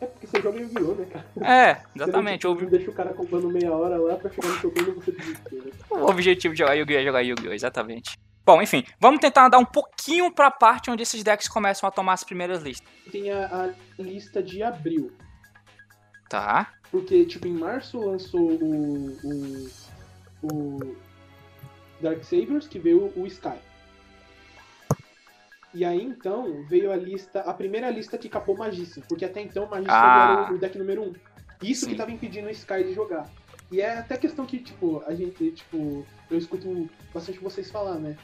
[0.00, 1.26] É porque você joga Yu-Gi-Oh, né, cara?
[1.40, 2.44] É, Você exatamente.
[2.44, 4.94] não, O, tipo, deixa o cara comprando meia hora lá pra chegar no seu turno
[4.94, 5.54] você desistir.
[5.54, 5.72] Né?
[5.90, 6.98] O objetivo de jogar Yu-Gi-Oh!
[6.98, 7.52] é jogar Yu-Gi-Oh!
[7.52, 8.18] Exatamente.
[8.44, 12.12] Bom, enfim, vamos tentar dar um pouquinho pra parte onde esses decks começam a tomar
[12.12, 12.86] as primeiras listas.
[13.10, 15.10] Tem a, a lista de abril.
[16.28, 16.72] Tá?
[16.90, 19.70] Porque, tipo, em março lançou o, o,
[20.42, 20.96] o
[22.00, 23.58] Dark Sabers, que veio o Sky.
[25.74, 29.66] E aí, então, veio a lista, a primeira lista que capou Magician, porque até então
[29.68, 30.44] Magician Ah.
[30.46, 31.06] era o deck número 1.
[31.08, 31.12] Um.
[31.62, 31.90] Isso Sim.
[31.92, 33.28] que tava impedindo o Sky de jogar.
[33.72, 38.16] E é até questão que, tipo, a gente, tipo, eu escuto bastante vocês falar, né?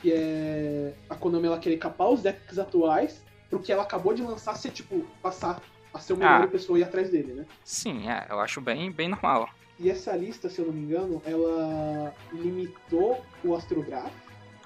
[0.00, 4.22] Que é a Konami ela querer capar os decks atuais pro que ela acabou de
[4.22, 5.60] lançar ser, tipo, passar
[5.92, 6.46] a ser o melhor Ah.
[6.48, 7.44] pessoa e ir atrás dele, né?
[7.64, 9.48] Sim, é, eu acho bem, bem normal.
[9.80, 14.12] E essa lista, se eu não me engano, ela limitou o Astrograph.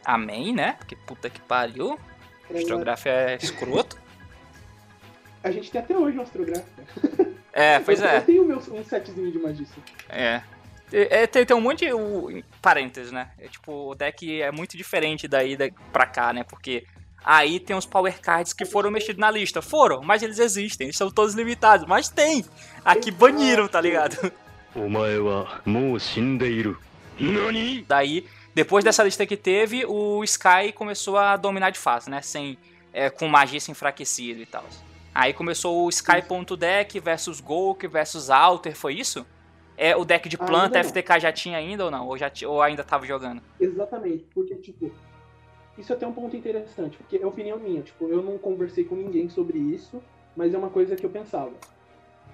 [0.07, 0.79] Amém, né?
[0.87, 1.99] Que puta que pariu.
[2.55, 3.99] Astrográfica é escroto.
[5.43, 6.85] A gente tem até hoje uma astrográfica.
[7.53, 8.19] É, pois eu, é.
[8.19, 9.81] Eu tenho meu, um setzinho de magista.
[10.09, 10.43] É.
[10.93, 13.31] É, tem, tem um monte de o, parênteses, né?
[13.39, 16.45] É, tipo, o deck é muito diferente daí da, pra cá, né?
[16.45, 16.85] Porque
[17.25, 19.61] aí tem os power cards que foram mexidos na lista.
[19.61, 22.45] Foram, mas eles existem, eles são todos limitados, mas tem!
[22.85, 24.33] Aqui baniram, tá ligado?
[27.89, 28.25] Daí
[28.57, 32.23] depois dessa lista que teve, o Sky começou a dominar de fase, né?
[32.23, 32.57] Sem,
[32.91, 34.65] é, com magia se enfraquecida e tal.
[35.15, 39.27] Aí começou o Sky.deck versus Golk versus Alter, foi isso?
[39.77, 40.83] É, o deck de Ainda planta.
[40.83, 42.07] FTK já tinha ainda ou não?
[42.07, 43.43] Ou, já, ou ainda tava jogando?
[43.61, 44.91] Exatamente, porque, tipo,
[45.77, 48.95] isso é até um ponto interessante, porque é opinião minha, tipo, eu não conversei com
[48.95, 50.03] ninguém sobre isso,
[50.35, 51.53] mas é uma coisa que eu pensava.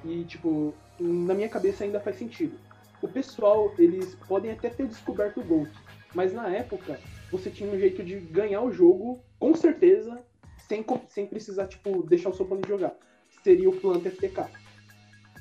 [0.04, 2.56] E, tipo, na minha cabeça ainda faz sentido.
[3.02, 5.72] O pessoal, eles podem até ter descoberto o Gold,
[6.14, 6.98] mas na época,
[7.30, 10.20] você tinha um jeito de ganhar o jogo, com certeza,
[10.68, 12.94] sem, sem precisar, tipo, deixar o seu oponente jogar.
[13.42, 14.40] Seria o Planta FTK.
[14.40, 14.46] E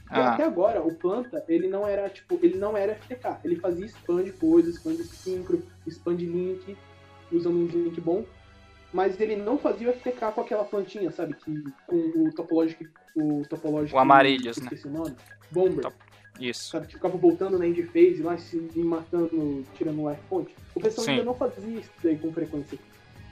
[0.10, 3.40] Ah, até agora, o Planta, ele não era, tipo, ele não era FTK.
[3.44, 6.78] Ele fazia spam de coisas, spam de sincro, spam de link,
[7.32, 8.26] usando um link bom.
[8.92, 11.34] Mas ele não fazia o FTK com aquela plantinha, sabe?
[11.36, 12.84] Que, com o topológico.
[13.16, 13.96] O topológico.
[13.96, 14.70] O Amarilhos, né?
[14.86, 15.16] O nome.
[15.50, 15.82] Bomber.
[15.82, 15.96] Top.
[16.50, 16.72] Isso.
[16.72, 16.88] Sabe?
[16.88, 20.54] Que ficava voltando na end phase lá, se matando, tirando life point.
[20.76, 21.12] O pessoal Sim.
[21.12, 22.78] ainda não fazia isso daí com frequência.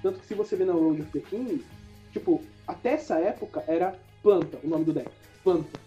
[0.01, 1.63] Tanto que se você vê na Road of the King,
[2.11, 5.09] tipo, até essa época era planta o nome do deck.
[5.43, 5.79] Planta.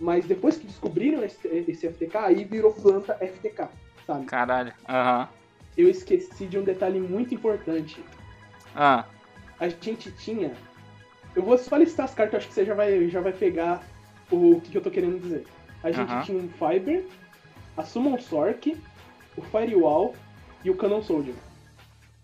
[0.00, 3.68] Mas depois que descobriram esse, esse FTK, aí virou planta FTK,
[4.06, 4.26] sabe?
[4.26, 4.72] Caralho.
[4.88, 5.28] Aham.
[5.76, 8.02] Eu esqueci de um detalhe muito importante.
[8.74, 9.04] Ah,
[9.58, 10.52] A gente tinha.
[11.34, 13.84] Eu vou só listar as cartas, acho que você já vai, já vai pegar
[14.30, 15.44] o que, que eu tô querendo dizer.
[15.84, 17.04] A gente tinha um Fiber,
[17.76, 18.76] a Summon Sork,
[19.36, 20.14] o Firewall
[20.64, 21.34] e o Cannon Soldier.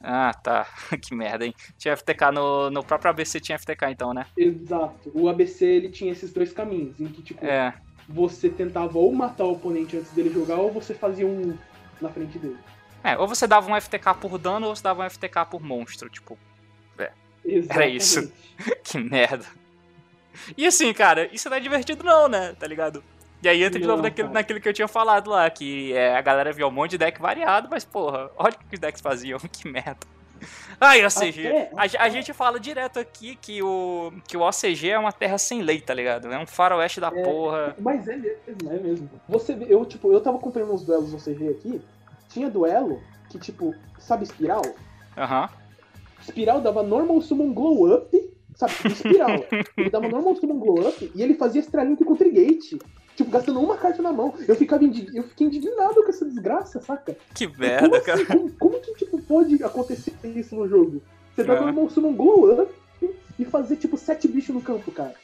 [0.02, 0.66] ah, tá.
[1.00, 1.54] que merda, hein?
[1.76, 4.26] Tinha FTK no, no próprio ABC, tinha FTK então, né?
[4.36, 5.10] Exato.
[5.14, 7.74] O ABC ele tinha esses dois caminhos, em que tipo, É.
[8.08, 11.56] você tentava ou matar o oponente antes dele jogar, ou você fazia um
[12.00, 12.56] na frente dele.
[13.04, 16.08] É, ou você dava um FTK por dano, ou você dava um FTK por monstro,
[16.08, 16.38] tipo.
[17.44, 17.96] Exatamente.
[17.96, 18.32] isso.
[18.84, 19.46] Que merda.
[20.56, 22.54] E assim, cara, isso não é divertido não, né?
[22.58, 23.02] Tá ligado?
[23.42, 26.52] E aí entra de novo naquilo, que eu tinha falado lá, que é, a galera
[26.52, 29.66] viu um monte de deck variado, mas porra, olha o que os decks faziam, que
[29.68, 30.06] merda.
[30.80, 31.46] Ai, OCG.
[31.46, 35.12] Até- A, ge- a gente fala direto aqui que o, que o OCG é uma
[35.12, 36.32] terra sem lei, tá ligado?
[36.32, 37.22] É um faroeste da É.
[37.22, 37.76] porra.
[37.78, 38.38] Mas é mesmo,
[38.70, 39.10] é mesmo.
[39.28, 41.82] Você vê, eu, tipo, eu tava acompanhando uns duelos no CG aqui,
[42.28, 44.62] tinha duelo que, tipo, sabe espiral?
[45.16, 45.48] Aham.
[46.22, 48.72] Espiral dava normal summon glow up, sabe?
[48.86, 49.44] Espiral.
[49.76, 52.78] ele dava normal summon glow up e ele fazia Extralink com Trigate.
[53.20, 54.32] Tipo, gastando uma carta na mão.
[54.48, 55.14] Eu, ficava indig...
[55.14, 57.14] eu fiquei indignado com essa desgraça, saca?
[57.34, 58.06] Que como, merda, assim?
[58.06, 58.26] cara.
[58.26, 61.02] como, como que, tipo, pode acontecer isso no jogo?
[61.34, 61.60] Você dá É.
[61.60, 62.72] normal summon glow up
[63.38, 65.14] e fazer, tipo, sete bichos no campo, cara.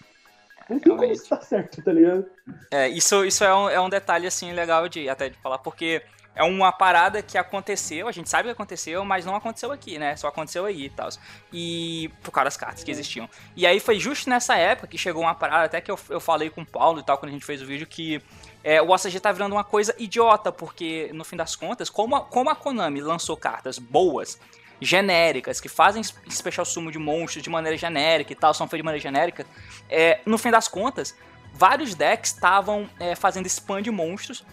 [0.69, 2.27] Não tem como isso tá certo, tá ligado?
[2.71, 6.03] É, isso, isso é, um, é um detalhe, assim, legal de até de falar, porque
[6.37, 10.15] é uma parada que aconteceu, a gente sabe que aconteceu, mas não aconteceu aqui, né?
[10.17, 11.09] Só aconteceu aí e tal.
[11.53, 13.29] E por causa das cartas que existiam.
[13.57, 16.51] E aí foi justo nessa época que chegou uma parada, até que eu, eu falei
[16.51, 18.23] com o Paulo e tal, quando a gente fez o vídeo, que
[18.63, 22.21] é, o OCG tá virando uma coisa idiota, porque no fim das contas, como a,
[22.21, 24.39] como a Konami lançou cartas boas,
[24.79, 28.83] genéricas, que fazem es- special sumo de monstros de maneira genérica e tal, são feitos
[28.83, 29.47] de maneira genérica,
[29.89, 31.17] é, no fim das contas,
[31.55, 34.45] vários decks estavam é, fazendo spam de monstros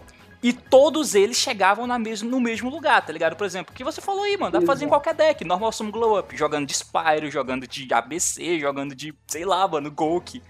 [0.43, 3.35] e todos eles chegavam na mesmo, no mesmo lugar, tá ligado?
[3.37, 5.03] Por exemplo, o que você falou aí, mano, dá pra fazer em Exato.
[5.03, 9.45] qualquer deck, normal sumo glow up, jogando de Spyro, jogando de ABC, jogando de, sei
[9.45, 10.41] lá, mano, Golk.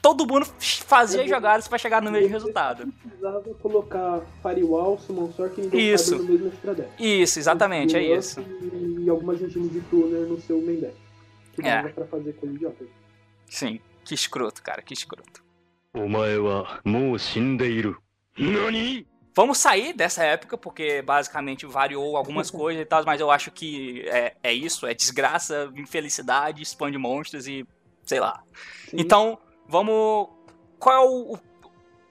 [0.00, 0.46] Todo mundo
[0.86, 2.86] fazia Eu- jogadas pra chegar no mesmo Você resultado.
[3.02, 6.16] precisava colocar Firewall, Summon Sork e Indoor Isso.
[6.16, 6.90] Fiber no mesmo extra deck.
[6.98, 8.40] Isso, exatamente, é Glow Up isso.
[9.04, 10.94] E algumas engines de tuner no seu main deck.
[11.56, 11.82] Que É.
[11.82, 12.84] dava pra fazer coisa idiota.
[13.50, 15.42] Sim, que escroto, cara, que escroto.
[15.94, 17.96] お前はもう死んでいる
[18.37, 23.49] 何 Vamos sair dessa época, porque basicamente variou algumas coisas e tal, mas eu acho
[23.49, 27.65] que é, é isso, é desgraça, infelicidade, spam de monstros e
[28.05, 28.43] sei lá.
[28.89, 28.97] Sim.
[28.99, 30.29] Então, vamos.
[30.77, 31.33] Qual é o.
[31.33, 31.39] o-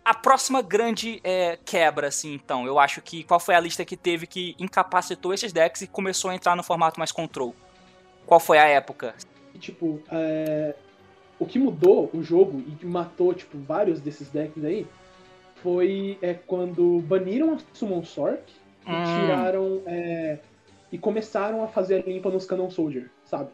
[0.05, 2.67] a próxima grande é, quebra, assim, então?
[2.67, 3.23] Eu acho que.
[3.23, 6.65] Qual foi a lista que teve que incapacitou esses decks e começou a entrar no
[6.65, 7.55] formato mais control?
[8.27, 9.15] Qual foi a época?
[9.61, 10.75] Tipo, é,
[11.39, 14.89] o que mudou o jogo e que matou, tipo, vários desses decks aí
[15.63, 18.43] foi é, quando baniram a Summon Sork
[18.87, 19.05] e Hum.
[19.05, 19.83] tiraram.
[19.87, 20.39] é,
[20.91, 23.49] e começaram a fazer a limpa nos Cannon Soldier, sabe?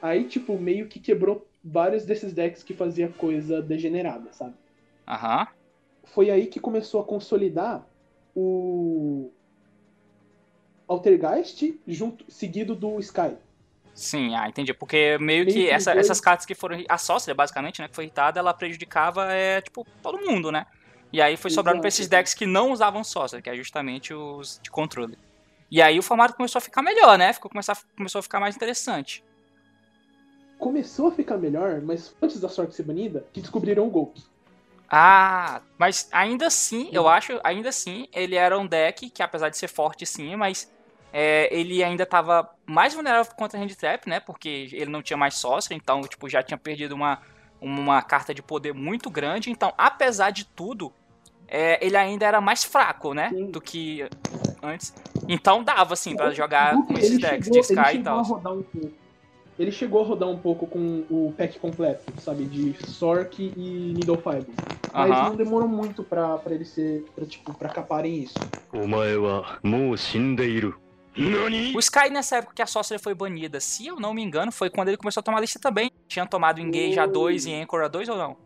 [0.00, 4.54] Aí, tipo, meio que quebrou vários desses decks que fazia coisa degenerada, sabe?
[5.08, 5.48] Aham.
[6.04, 7.84] Foi aí que começou a consolidar
[8.36, 9.32] o.
[10.86, 13.36] Altergeist junto, seguido do Sky.
[13.94, 14.74] Sim, ah, entendi.
[14.74, 16.82] Porque meio Meio que que essa- dois- essas cartas que foram.
[16.88, 17.88] A Sorcerer, basicamente, né?
[17.88, 20.66] Que foi irritada, ela prejudicava, é, tipo, todo mundo, né?
[21.14, 22.00] E aí foi sobrando pra Exato.
[22.00, 25.16] esses decks que não usavam Sorcerer, que é justamente os de controle.
[25.70, 27.32] E aí o formato começou a ficar melhor, né?
[27.32, 29.22] Ficou, começar, começou a ficar mais interessante.
[30.58, 34.24] Começou a ficar melhor, mas antes da Sork ser banida, que descobriram o Golk.
[34.90, 39.56] Ah, mas ainda assim, eu acho, ainda assim, ele era um deck que, apesar de
[39.56, 40.68] ser forte sim, mas
[41.12, 44.18] é, ele ainda tava mais vulnerável contra Hand Trap, né?
[44.18, 47.22] Porque ele não tinha mais Sorcerer, então, tipo, já tinha perdido uma,
[47.60, 49.48] uma carta de poder muito grande.
[49.48, 50.92] Então, apesar de tudo,
[51.54, 53.30] é, ele ainda era mais fraco, né?
[53.30, 53.46] Sim.
[53.46, 54.04] Do que
[54.60, 54.92] antes.
[55.28, 58.22] Então dava, assim, para jogar com esses decks chegou, de Sky e tal.
[58.22, 58.90] Um
[59.56, 62.44] ele chegou a rodar um pouco com o pack completo, sabe?
[62.44, 64.44] De Sork e Needle Mas
[65.10, 65.28] uh -huh.
[65.28, 67.04] não demorou muito pra, pra ele ser.
[67.14, 68.34] Pra, tipo, pra caparem isso.
[71.76, 74.68] O Sky, nessa época que a Sorcerer foi banida, se eu não me engano, foi
[74.68, 75.88] quando ele começou a tomar lista também.
[76.08, 76.96] Tinha tomado Engage.
[76.96, 77.62] A2 e hum.
[77.62, 78.36] Anchor A2 ou não?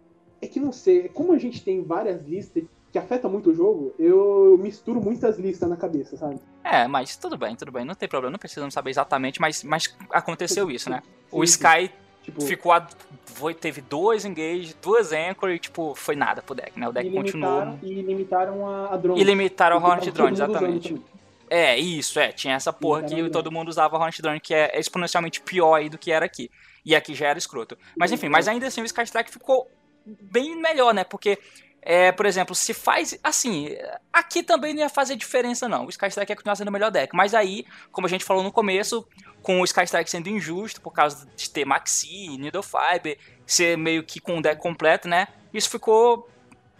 [0.42, 3.94] É que não sei, como a gente tem várias listas, que afetam muito o jogo,
[3.98, 6.38] eu misturo muitas listas na cabeça, sabe?
[6.64, 9.94] É, mas tudo bem, tudo bem, não tem problema, não precisamos saber exatamente, mas, mas
[10.10, 11.02] aconteceu isso, né?
[11.30, 11.52] O Sim.
[11.52, 11.92] Sky
[12.28, 12.86] Tipo, ficou a,
[13.24, 16.86] foi, teve dois engage, duas anchor e tipo, foi nada pro deck, né?
[16.86, 17.78] O deck e continuou.
[17.82, 19.18] e limitaram a, a drone.
[19.18, 21.02] E limitaram o tava Drone, exatamente.
[21.48, 22.30] É, isso, é.
[22.30, 25.96] Tinha essa porra que todo mundo usava Hornet Drone, que é exponencialmente pior aí do
[25.96, 26.50] que era aqui.
[26.84, 27.78] E aqui já era escroto.
[27.96, 29.66] Mas enfim, mas ainda assim o Sky Strike ficou
[30.04, 31.04] bem melhor, né?
[31.04, 31.38] Porque,
[31.82, 33.18] é, por exemplo, se faz.
[33.22, 33.76] Assim,
[34.12, 35.86] aqui também não ia fazer diferença, não.
[35.86, 37.14] O Sky Strike ia continuar sendo o melhor deck.
[37.14, 39.06] Mas aí, como a gente falou no começo,
[39.42, 44.02] com o Sky Strike sendo injusto por causa de ter Maxi, Needle Fiber, ser meio
[44.02, 45.28] que com o deck completo, né?
[45.52, 46.28] Isso ficou,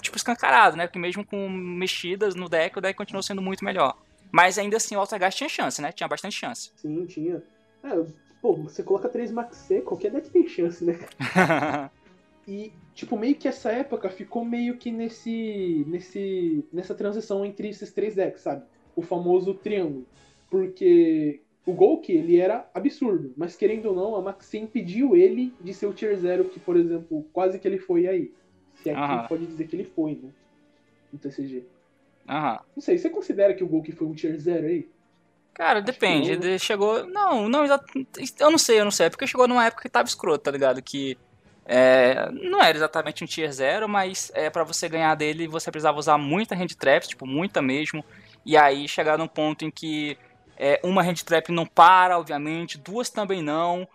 [0.03, 0.87] tipo, escancarado, né?
[0.87, 3.97] Porque mesmo com mexidas no deck, o deck continuou sendo muito melhor.
[4.31, 5.91] Mas ainda assim o Altergeist tinha chance, né?
[5.93, 6.71] Tinha bastante chance.
[6.77, 7.43] Sim, tinha.
[7.83, 8.05] É,
[8.43, 10.99] pô, você coloca 3 Max C, qualquer deck tem chance, né?
[12.49, 15.85] E, tipo, meio que essa época ficou meio que nesse.
[15.87, 16.65] nesse.
[16.73, 18.65] nessa transição entre esses três decks, sabe?
[18.97, 20.07] O famoso triângulo.
[20.49, 25.75] Porque o Golk, ele era absurdo, mas querendo ou não, a Maxi impediu ele de
[25.75, 28.33] ser o tier 0 que, por exemplo, quase que ele foi aí.
[28.77, 29.27] Se é que Aham.
[29.29, 30.31] pode dizer que ele foi, né?
[31.13, 31.67] No TCG.
[32.27, 32.61] Aham.
[32.75, 34.89] Não sei, você considera que o Golk foi um tier 0 aí?
[35.53, 36.35] Cara, depende.
[36.35, 36.47] não.
[36.47, 37.07] Ele chegou.
[37.07, 39.07] Não, não, eu não sei, eu não sei.
[39.07, 40.81] É porque chegou numa época que tava escroto, tá ligado?
[40.81, 41.19] Que
[41.71, 45.99] é, não era exatamente um tier 0, mas é, para você ganhar dele você precisava
[45.99, 48.03] usar muita hand traps, tipo, muita mesmo.
[48.45, 50.17] E aí chegar num ponto em que
[50.57, 53.87] é, uma hand trap não para, obviamente, duas também não.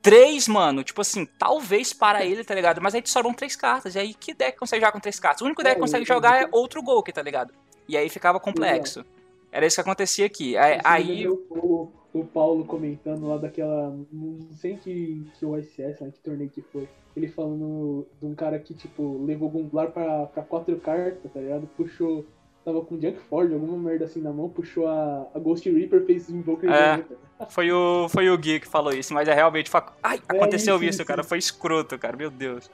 [0.00, 2.80] Três, mano, tipo assim, talvez para ele, tá ligado?
[2.80, 3.94] Mas aí te sobram três cartas.
[3.94, 5.42] E aí que deck consegue jogar com três cartas?
[5.42, 7.52] O único deck que É, consegue jogar é outro Golk, tá ligado?
[7.86, 9.04] E aí ficava complexo.
[9.52, 10.56] Era isso que acontecia aqui.
[10.56, 13.94] Aí, aí o, o Paulo comentando lá daquela.
[14.10, 18.33] Não sei que, que o ICS, lá, que torneio que foi Ele falando de um
[18.33, 21.67] cara que, tipo, levou Gunglar pra, pra quatro cartas, tá ligado?
[21.77, 22.25] Puxou.
[22.65, 26.29] Tava com Junk Ford, alguma merda assim na mão, puxou a, a Ghost Reaper, fez
[26.29, 26.73] Invoker É.
[26.73, 27.03] e ganhou,
[27.37, 27.45] tá?
[27.47, 29.69] Foi o, foi o Gui que falou isso, mas é realmente.
[29.69, 31.19] fa- Ai, aconteceu isso, isso, isso, cara.
[31.19, 31.29] isso.
[31.29, 32.15] Foi escroto, cara.
[32.15, 32.71] Meu Deus.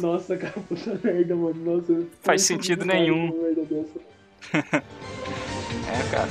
[0.00, 1.54] Nossa, cara, puta merda, mano.
[1.76, 1.92] Nossa.
[1.92, 3.30] eu- Faz eu não sentido entendi nada nenhum.
[3.30, 4.82] de uma merda dessa.
[5.92, 6.28] É, cara.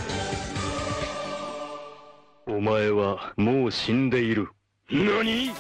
[2.48, 4.50] お前はもう死んでいる
[4.90, 5.52] 何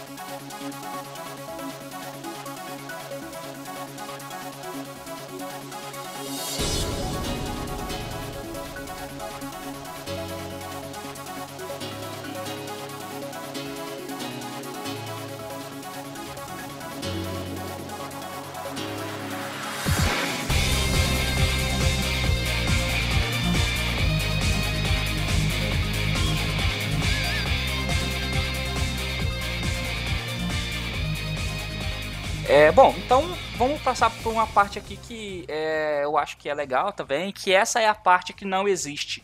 [32.48, 33.24] É, bom, então
[33.56, 37.52] vamos passar por uma parte aqui que é, eu acho que é legal também, que
[37.52, 39.20] essa é a parte que não existe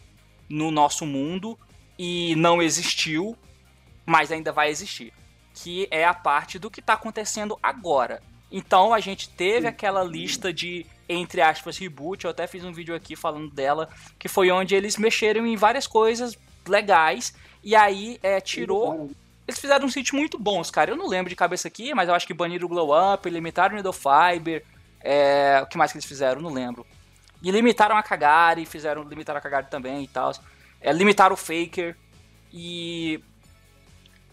[0.49, 1.57] no nosso mundo
[1.97, 3.37] e não existiu,
[4.05, 5.13] mas ainda vai existir,
[5.55, 8.21] que é a parte do que está acontecendo agora.
[8.51, 12.95] Então a gente teve aquela lista de entre aspas reboot, eu até fiz um vídeo
[12.95, 18.41] aqui falando dela, que foi onde eles mexeram em várias coisas legais e aí é,
[18.41, 19.11] tirou
[19.47, 20.91] eles fizeram uns hits muito bons, cara.
[20.91, 23.73] Eu não lembro de cabeça aqui, mas eu acho que baniram o Glow Up, limitaram
[23.73, 24.65] o Needle Fiber.
[25.01, 25.61] É...
[25.63, 26.41] O que mais que eles fizeram?
[26.41, 26.87] Não lembro.
[27.43, 30.33] E limitaram a Kagari, fizeram limitaram a Kagari também e tal.
[30.81, 31.97] É, limitaram o Faker.
[32.53, 33.21] E.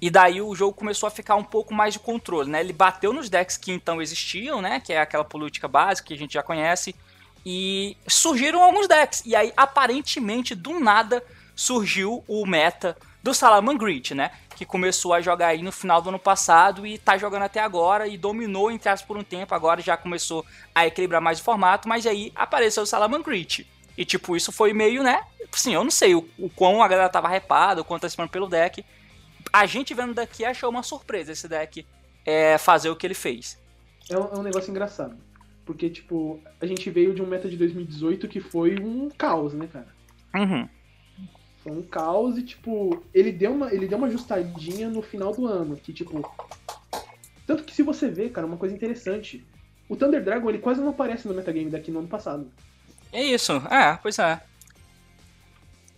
[0.01, 2.62] E daí o jogo começou a ficar um pouco mais de controle, né?
[2.62, 4.80] Ele bateu nos decks que então existiam, né?
[4.80, 6.95] Que é aquela política básica que a gente já conhece.
[7.45, 9.24] E surgiram alguns decks.
[9.26, 11.22] E aí, aparentemente, do nada,
[11.55, 14.32] surgiu o meta do Salamangreat, né?
[14.60, 18.10] Que começou a jogar aí no final do ano passado e tá jogando até agora
[18.10, 19.55] e dominou, entre aspas, por um tempo.
[19.55, 20.45] Agora já começou
[20.76, 23.66] a equilibrar mais o formato, mas aí apareceu o Salamangreat.
[23.97, 25.24] E, tipo, isso foi meio, né?
[25.53, 28.49] Sim, eu não sei o, o quão a galera tava hypada, o quanto tá pelo
[28.49, 28.84] deck.
[29.53, 31.88] A gente vendo daqui achou uma surpresa esse deck
[32.26, 33.57] é, fazer o que ele fez.
[34.10, 35.16] É um, é um negócio engraçado.
[35.66, 39.70] Porque, tipo, a gente veio de um meta de 2018 que foi um caos, né,
[39.72, 39.88] cara?
[40.36, 40.68] Uhum.
[41.70, 45.46] Foi um caos e, tipo, ele deu uma, ele deu uma ajustadinha no final do
[45.46, 45.78] ano.
[45.78, 46.28] Que, tipo.
[47.46, 49.46] Tanto que se você vê, cara, uma coisa interessante.
[49.88, 52.52] O Thunder Dragon, ele quase não aparece no metagame daqui no ano passado.
[53.14, 54.42] É isso, é, pois é.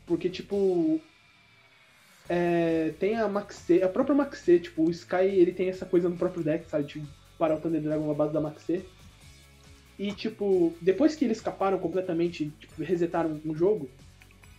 [0.06, 1.00] Porque, tipo.
[2.28, 6.18] É, tem a Maxê, a própria Maxê, tipo, o Sky, ele tem essa coisa no
[6.18, 6.84] próprio deck, sabe?
[6.84, 7.04] De
[7.38, 8.82] parar o Thunder Dragon na base da Maxê.
[9.98, 13.90] E, tipo, depois que eles escaparam completamente, tipo, resetaram o jogo,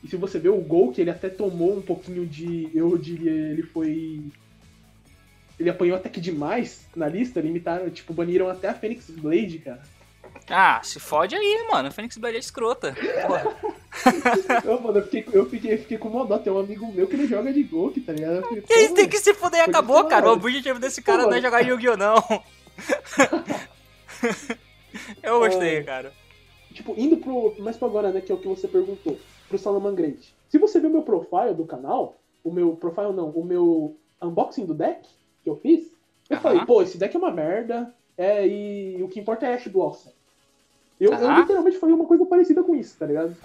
[0.02, 2.68] e se você vê o gol que ele até tomou um pouquinho de.
[2.74, 4.20] Eu diria, ele foi.
[5.58, 9.82] Ele apanhou até que demais na lista, limitaram, tipo, baniram até a Phoenix Blade, cara.
[10.48, 11.88] Ah, se fode aí, mano.
[11.88, 12.94] A Phoenix Blade é escrota.
[14.64, 16.38] eu, mano, eu fiquei, eu, fiquei, fiquei com dó.
[16.38, 18.42] Tem um amigo meu que ele joga de gol, tá ligado?
[18.66, 20.28] Quem tem que se fuder e acabou, cara.
[20.28, 21.96] O objetivo desse cara Pô, não é jogar Yu-Gi-Oh!
[21.96, 22.16] não.
[25.22, 25.82] Eu gostei, É.
[25.82, 26.12] cara.
[26.72, 27.54] Tipo, indo pro.
[27.58, 28.20] Mais pra agora, né?
[28.20, 29.18] Que é o que você perguntou.
[29.52, 30.34] Pro Salamangreat.
[30.48, 34.64] Se você ver o meu profile do canal, o meu profile não, o meu unboxing
[34.64, 35.06] do deck
[35.44, 35.92] que eu fiz,
[36.30, 36.42] eu Aham.
[36.42, 37.94] falei, pô, esse deck é uma merda.
[38.16, 40.10] É, e o que importa é Ash Blossom.
[40.98, 41.40] Eu, eu Aham.
[41.40, 43.36] literalmente falei uma coisa parecida com isso, tá ligado?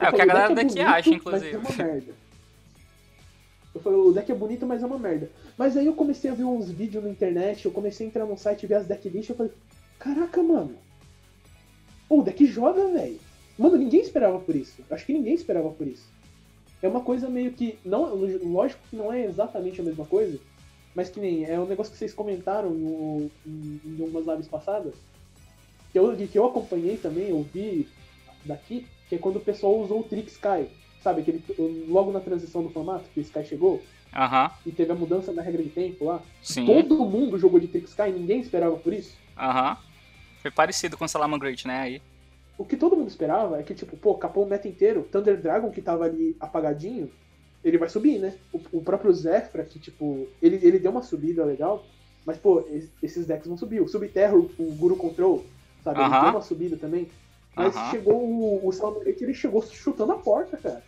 [0.00, 1.56] Eu É o que a falei, galera deck daqui bonito, acha, inclusive.
[1.56, 2.12] Mas é uma merda.
[3.74, 5.30] Eu falei, o deck é bonito, mas é uma merda.
[5.56, 8.36] Mas aí eu comecei a ver uns vídeos na internet, eu comecei a entrar no
[8.36, 9.52] site e ver as decklists, eu falei,
[10.00, 10.74] caraca, mano.
[12.08, 13.27] O deck joga, velho.
[13.58, 14.82] Mano, ninguém esperava por isso.
[14.90, 16.06] Acho que ninguém esperava por isso.
[16.80, 17.78] É uma coisa meio que.
[17.84, 20.38] Não, lógico que não é exatamente a mesma coisa,
[20.94, 21.44] mas que nem.
[21.44, 24.94] É um negócio que vocês comentaram no, em, em umas lives passadas.
[25.90, 27.88] Que eu, que eu acompanhei também, eu vi
[28.44, 30.68] daqui, que é quando o pessoal usou o Trick Sky.
[31.02, 31.42] Sabe, aquele,
[31.88, 33.80] logo na transição do formato, que o Sky chegou,
[34.14, 36.20] Aham, e teve a mudança na regra de tempo lá.
[36.42, 36.66] sim.
[36.66, 39.16] Todo mundo jogou de Trick Sky, ninguém esperava por isso.
[39.36, 39.76] Aham.
[40.42, 41.80] Foi parecido com o Salamangreat, né?
[41.80, 42.02] Aí.
[42.58, 45.06] O que todo mundo esperava é que, tipo, pô, capou o meta inteiro.
[45.12, 47.08] Thunder Dragon, que tava ali apagadinho,
[47.62, 48.34] ele vai subir, né?
[48.52, 51.84] O, o próprio Zefra, que, tipo, ele, ele deu uma subida legal,
[52.26, 53.84] mas, pô, es- esses decks não subiu.
[53.84, 55.44] O Subterra, o, o Guru Control,
[55.84, 56.00] sabe?
[56.00, 56.20] Ele Aham.
[56.20, 57.08] deu uma subida também.
[57.54, 57.90] Mas Aham.
[57.92, 60.82] chegou o, o ele chegou chutando a porta, cara.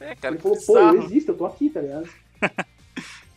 [0.00, 2.08] É, cara, ele falou, pô, eu existo, eu tô aqui, tá ligado?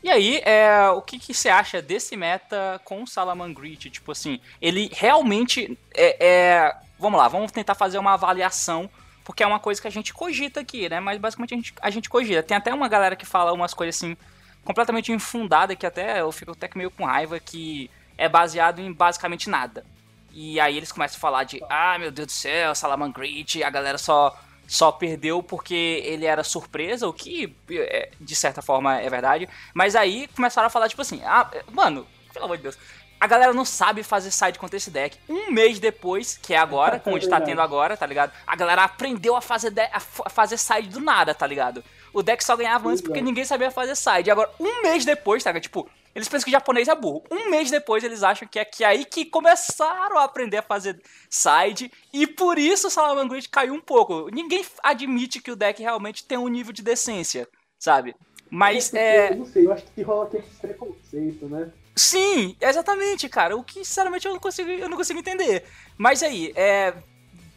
[0.03, 3.89] E aí, é, o que, que você acha desse meta com o Salamangreat?
[3.89, 8.89] Tipo assim, ele realmente é, é- Vamos lá, vamos tentar fazer uma avaliação,
[9.23, 10.99] porque é uma coisa que a gente cogita aqui, né?
[10.99, 12.43] Mas basicamente a gente, a gente cogita.
[12.43, 14.17] Tem até uma galera que fala umas coisas assim,
[14.63, 19.49] completamente infundada, que até eu fico até meio com raiva, que é baseado em basicamente
[19.49, 19.85] nada.
[20.33, 23.97] E aí eles começam a falar de, ah, meu Deus do céu, Salamangreat, a galera
[23.97, 24.37] só
[24.67, 29.47] só perdeu porque ele era surpresa, o que é, de certa forma é verdade.
[29.73, 32.77] Mas aí começaram a falar, tipo assim, ah, mano, pelo amor de Deus.
[33.19, 35.17] A galera não sabe fazer side contra esse deck.
[35.27, 38.31] Um mês depois, que é agora, como a gente tá tendo agora, tá ligado?
[38.45, 41.83] A galera aprendeu a fazer, a fa- a fazer side do nada, tá ligado?
[42.13, 44.29] O deck só ganhava antes porque ninguém sabia fazer side.
[44.29, 45.63] Agora, um mês depois, tá ligado?
[45.63, 47.23] Tipo, eles pensam que japonês é burro.
[47.31, 51.01] Um mês depois, eles acham que é que aí que começaram a aprender a fazer
[51.29, 51.91] side.
[52.13, 54.29] E por isso o Salamangreat caiu um pouco.
[54.31, 57.47] Ninguém admite que o deck realmente tem um nível de decência,
[57.79, 58.15] sabe?
[58.49, 59.31] Mas é.
[59.31, 61.69] Eu não sei, eu acho que rola aquele preconceito, né?
[61.97, 63.57] Sim, exatamente, cara.
[63.57, 65.65] O que, sinceramente, eu não consigo, eu não consigo entender.
[65.97, 66.93] Mas aí, é.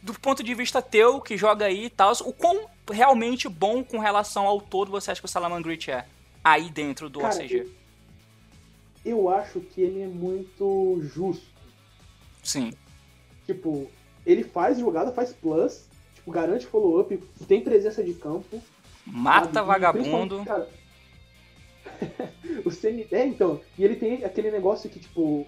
[0.03, 3.99] Do ponto de vista teu, que joga aí e tal, o quão realmente bom com
[3.99, 6.07] relação ao todo você acha que o Salamangreat é?
[6.43, 7.69] Aí dentro do Cara, OCG.
[9.05, 11.45] Eu acho que ele é muito justo.
[12.41, 12.73] Sim.
[13.45, 13.91] Tipo,
[14.25, 15.85] ele faz jogada, faz plus,
[16.15, 17.15] tipo, garante follow-up,
[17.47, 18.59] tem presença de campo.
[19.05, 19.67] Mata sabe?
[19.67, 20.43] Vagabundo.
[20.45, 20.67] Cara,
[22.65, 23.05] o CN...
[23.11, 25.45] É, então, e ele tem aquele negócio que, tipo,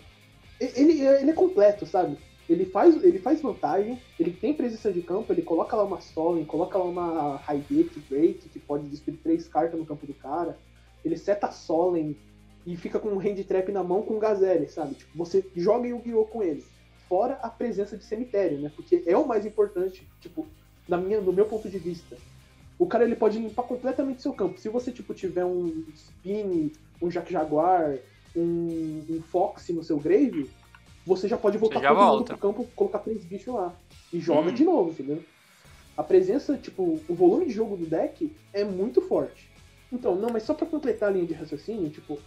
[0.60, 2.18] ele, ele é completo, sabe?
[2.48, 6.44] Ele faz, ele faz vantagem, ele tem presença de campo, ele coloca lá uma Solen,
[6.44, 10.58] coloca lá uma Highgate Break, que pode destruir três cartas no campo do cara.
[11.06, 12.18] Ele seta Solen
[12.66, 14.96] e fica com um hand trap na mão com o Gazelle, sabe?
[14.96, 16.26] Tipo, você joga Yu-Gi-Oh!
[16.26, 16.64] com ele.
[17.08, 18.72] fora a presença de cemitério, né?
[18.76, 20.48] Porque é o mais importante, tipo,
[20.88, 22.18] na minha, no meu ponto de vista.
[22.84, 24.60] O cara ele pode limpar completamente seu campo.
[24.60, 26.70] Se você tipo tiver um Spin,
[27.02, 27.98] um Jack Jaguar,
[28.36, 30.50] um, um Fox no seu grave,
[31.06, 32.38] você já pode voltar todo mundo volta.
[32.38, 33.74] pro campo, colocar três bichos lá.
[34.12, 34.54] E joga Hum.
[34.54, 35.24] de novo, entendeu?
[35.96, 39.50] A presença, tipo, o volume de jogo do deck é muito forte.
[39.92, 42.20] Então, não, mas só pra completar a linha de raciocínio, tipo,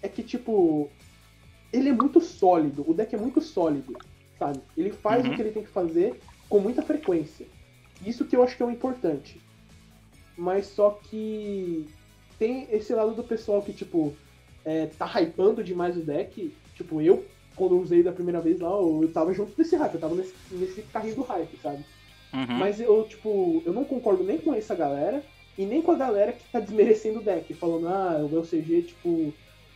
[0.00, 0.88] é que, tipo,
[1.70, 3.94] ele é muito sólido, o deck é muito sólido,
[4.38, 4.58] sabe?
[4.74, 5.32] Ele faz Uhum.
[5.32, 6.18] o que ele tem que fazer
[6.48, 7.46] com muita frequência.
[8.06, 9.38] Isso que eu acho que é o importante.
[10.42, 11.86] Mas só que
[12.36, 14.12] tem esse lado do pessoal que, tipo,
[14.64, 16.52] é, tá hypando demais o deck.
[16.74, 17.24] Tipo, eu,
[17.54, 20.82] quando usei da primeira vez lá, eu tava junto desse hype, eu tava nesse, nesse
[20.82, 21.84] carrinho do hype, sabe?
[22.34, 22.58] Uhum.
[22.58, 25.22] Mas eu, tipo, eu não concordo nem com essa galera
[25.56, 29.32] e nem com a galera que tá desmerecendo o deck, falando, ah, o LCG, tipo,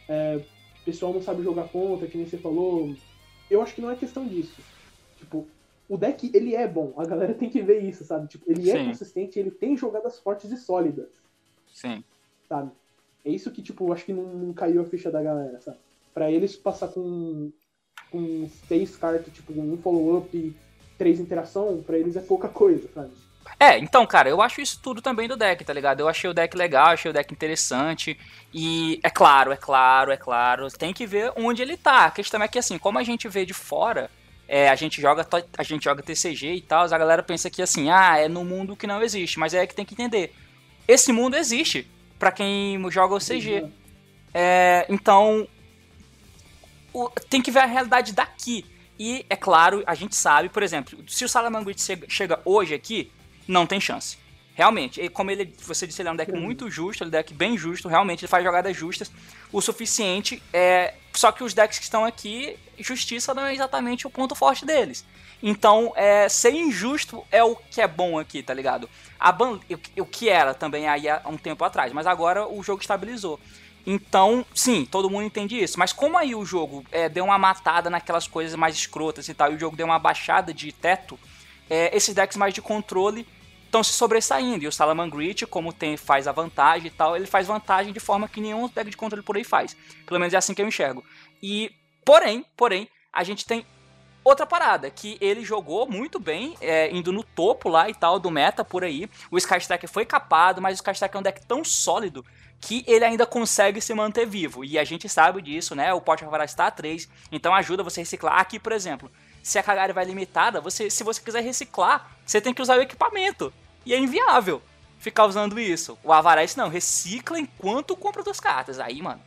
[0.08, 0.40] é,
[0.80, 2.92] o pessoal não sabe jogar contra, que nem você falou.
[3.48, 4.60] Eu acho que não é questão disso.
[5.16, 5.46] Tipo,
[5.88, 8.28] o deck, ele é bom, a galera tem que ver isso, sabe?
[8.28, 8.86] Tipo, ele é Sim.
[8.86, 11.08] consistente, ele tem jogadas fortes e sólidas,
[11.72, 12.02] Sim.
[12.48, 12.70] sabe?
[13.24, 15.78] É isso que, tipo, acho que não, não caiu a ficha da galera, sabe?
[16.14, 17.52] Pra eles passar com,
[18.10, 20.56] com seis cartas, tipo, um follow-up e
[20.96, 23.12] três interação, pra eles é pouca coisa, sabe?
[23.58, 26.00] É, então, cara, eu acho isso tudo também do deck, tá ligado?
[26.00, 28.18] Eu achei o deck legal, achei o deck interessante.
[28.52, 30.68] E é claro, é claro, é claro.
[30.70, 32.06] Tem que ver onde ele tá.
[32.06, 34.10] A questão é que, assim, como a gente vê de fora,
[34.48, 35.26] é, a gente joga
[35.58, 38.76] a gente joga TCG e tal, a galera pensa que assim, ah, é no mundo
[38.76, 39.38] que não existe.
[39.38, 40.32] Mas é que tem que entender.
[40.86, 41.86] Esse mundo existe
[42.18, 43.64] pra quem joga o CG.
[44.32, 45.46] É, então,
[46.92, 48.64] o- tem que ver a realidade daqui.
[48.98, 53.10] E, é claro, a gente sabe, por exemplo, se o Salamangreat chega, chega hoje aqui,
[53.46, 54.16] não tem chance.
[54.56, 56.40] Realmente, e como ele, você disse, ele é um deck Uhum.
[56.40, 59.12] muito justo, ele é um deck bem justo, realmente ele faz jogadas justas
[59.52, 60.42] o suficiente.
[60.50, 64.64] É, só que os decks que estão aqui, justiça não é exatamente o ponto forte
[64.64, 65.04] deles.
[65.42, 68.88] Então, é, ser injusto é o que é bom aqui, tá ligado?
[69.20, 69.60] A ban,
[69.96, 73.38] o, o que era também aí há um tempo atrás, mas agora o jogo estabilizou.
[73.86, 75.78] Então, sim, todo mundo entende isso.
[75.78, 79.52] Mas como aí o jogo é, deu uma matada naquelas coisas mais escrotas e tal,
[79.52, 81.18] e o jogo deu uma baixada de teto,
[81.68, 83.26] é, esses decks mais de controle
[83.76, 84.64] estão se sobressaindo.
[84.64, 88.28] E o Salamangreat, como tem, faz a vantagem e tal, ele faz vantagem de forma
[88.28, 89.76] que nenhum deck de controle por aí faz.
[90.06, 91.04] Pelo menos é assim que eu enxergo.
[91.42, 91.70] E,
[92.04, 93.66] porém, porém, a gente tem
[94.24, 98.30] outra parada, que ele jogou muito bem, é, indo no topo lá e tal do
[98.30, 99.08] meta por aí.
[99.30, 102.24] O Skystack foi capado, mas o Skystack é um deck tão sólido
[102.60, 104.64] que ele ainda consegue se manter vivo.
[104.64, 105.92] E a gente sabe disso, né?
[105.92, 108.40] O Pote Avarar está a 3, então ajuda você a reciclar.
[108.40, 109.10] Aqui, por exemplo,
[109.42, 112.82] se a Kagari vai limitada, você, se você quiser reciclar, você tem que usar o
[112.82, 113.52] equipamento.
[113.86, 114.60] E é inviável
[114.98, 115.96] ficar usando isso.
[116.02, 118.80] O Avarais não, recicla enquanto compra duas cartas.
[118.80, 119.20] Aí, mano,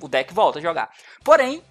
[0.00, 0.90] o deck volta a jogar.
[1.22, 1.62] Porém,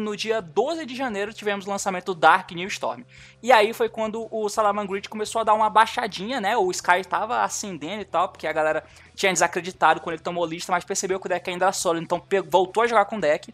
[0.00, 3.02] no dia 12 de janeiro tivemos o lançamento do Dark New Storm.
[3.42, 6.56] E aí foi quando o Salamangreat começou a dar uma baixadinha, né?
[6.56, 10.72] O Sky tava acendendo e tal, porque a galera tinha desacreditado quando ele tomou lista,
[10.72, 13.52] mas percebeu que o deck ainda era sólido, então voltou a jogar com o deck.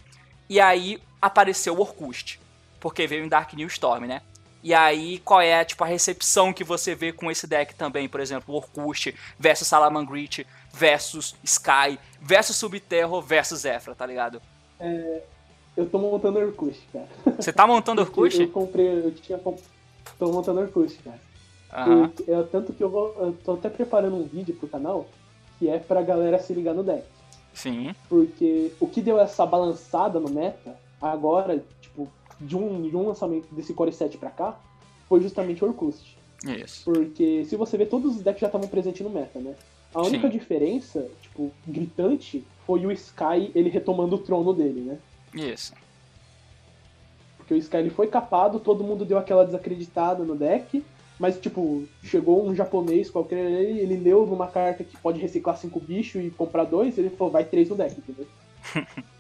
[0.49, 2.39] E aí apareceu o Orkust,
[2.79, 4.23] porque veio em Dark New Storm, né?
[4.63, 8.09] E aí, qual é tipo, a recepção que você vê com esse deck também?
[8.09, 14.41] Por exemplo, Orkust versus Salamangreat versus Sky versus Subterror versus Zefra, tá ligado?
[15.77, 17.09] Eu tô montando Orkut, cara.
[17.39, 18.41] Você tá montando Orkust?
[18.41, 19.59] Eu comprei, eu tinha comp...
[20.19, 21.19] Tô montando Orkut, cara.
[21.73, 22.09] Aham.
[22.09, 23.15] Porque- é, tanto que eu vou.
[23.19, 25.07] Eu tô até preparando um vídeo pro canal
[25.59, 27.05] que é pra galera se ligar no deck.
[27.55, 27.95] Sim.
[28.09, 31.63] Porque o que deu essa balançada no meta, agora,
[32.41, 34.59] de um, de um lançamento desse Core 7 pra cá,
[35.09, 36.17] foi justamente o Orkust.
[36.45, 36.85] Isso.
[36.85, 39.55] Porque se você ver, todos os decks já estavam presentes no meta, né?
[39.95, 40.39] A única Sim.
[40.39, 44.99] diferença, tipo, gritante, foi o Sky ele retomando o trono dele, né?
[45.35, 45.75] Isso.
[47.37, 50.83] Porque o Sky ele foi capado, todo mundo deu aquela desacreditada no deck,
[51.19, 55.81] mas tipo, chegou um japonês qualquer aí, ele leu numa carta que pode reciclar cinco
[55.81, 58.27] bichos e comprar dois, ele falou, vai três no deck, entendeu?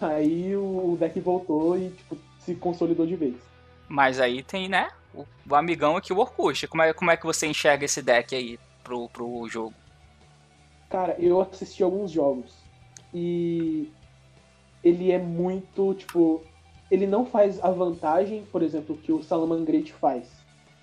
[0.00, 3.36] aí o deck voltou e tipo, se consolidou de vez.
[3.88, 4.90] Mas aí tem, né?
[5.14, 6.66] O, o amigão aqui, o Orkust.
[6.66, 9.74] Como é, como é que você enxerga esse deck aí pro, pro jogo?
[10.88, 12.54] Cara, eu assisti alguns jogos
[13.14, 13.90] e
[14.84, 16.42] ele é muito, tipo,
[16.90, 20.28] ele não faz a vantagem, por exemplo, que o Salamangreat faz,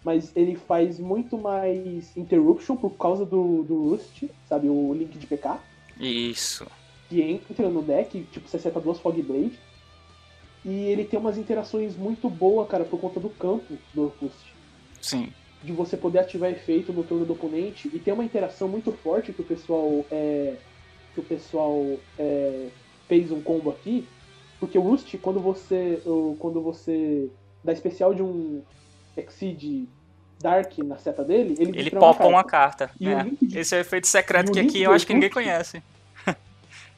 [0.03, 5.27] mas ele faz muito mais interruption por causa do, do Rust, sabe, o link de
[5.27, 5.59] PK,
[5.99, 6.65] Isso.
[7.09, 9.59] Que entra no deck, tipo, você seta duas Fog Blade,
[10.63, 14.53] e ele tem umas interações muito boas, cara, por conta do campo do Orkust
[15.01, 15.33] Sim.
[15.63, 19.33] de você poder ativar efeito no turno do oponente e tem uma interação muito forte
[19.33, 20.55] que o pessoal é,
[21.13, 22.67] que o pessoal é,
[23.07, 24.05] fez um combo aqui
[24.59, 26.01] porque o Rust quando você
[26.39, 27.29] quando você
[27.63, 28.61] dá especial de um
[29.15, 29.87] Exceed
[30.41, 32.89] Dark na seta dele, ele, Ele popa uma carta.
[32.97, 33.27] E o é.
[33.53, 35.83] Esse é o efeito secreto que aqui eu acho que ninguém conhece.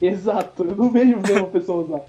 [0.00, 2.00] Exato, eu não vejo mesmo pessoa usar.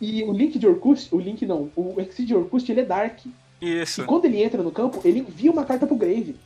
[0.00, 3.20] E o link de Orkut, o link não, o Exceed Orkut, ele é Dark.
[3.60, 4.02] Isso.
[4.02, 6.36] E quando ele entra no campo, ele envia uma carta pro Grave.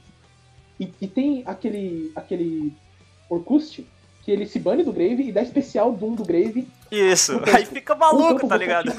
[0.78, 2.72] E, e tem aquele, aquele
[3.28, 3.84] Orkust
[4.24, 6.68] que ele se bane do Grave e dá especial Doom do Grave.
[6.90, 7.40] Isso.
[7.54, 8.92] Aí fica maluco, campo tá ligado?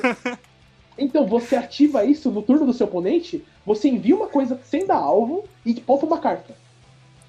[0.97, 4.97] Então você ativa isso no turno do seu oponente, você envia uma coisa sem dar
[4.97, 6.53] alvo e popa uma carta.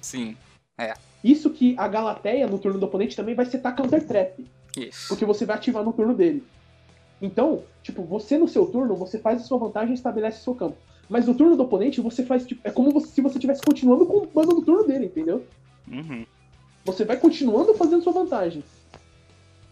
[0.01, 0.35] Sim.
[1.23, 4.45] Isso que a Galateia no turno do oponente também vai setar Counter Trap,
[4.77, 5.07] Isso.
[5.07, 6.43] porque você vai ativar no turno dele.
[7.21, 10.55] Então, tipo, você no seu turno, você faz a sua vantagem e estabelece o seu
[10.55, 10.77] campo.
[11.07, 14.17] Mas no turno do oponente, você faz, tipo, é como se você estivesse continuando com
[14.17, 15.45] o bando no turno dele, entendeu?
[15.87, 16.25] Uhum.
[16.85, 18.63] Você vai continuando fazendo sua vantagem.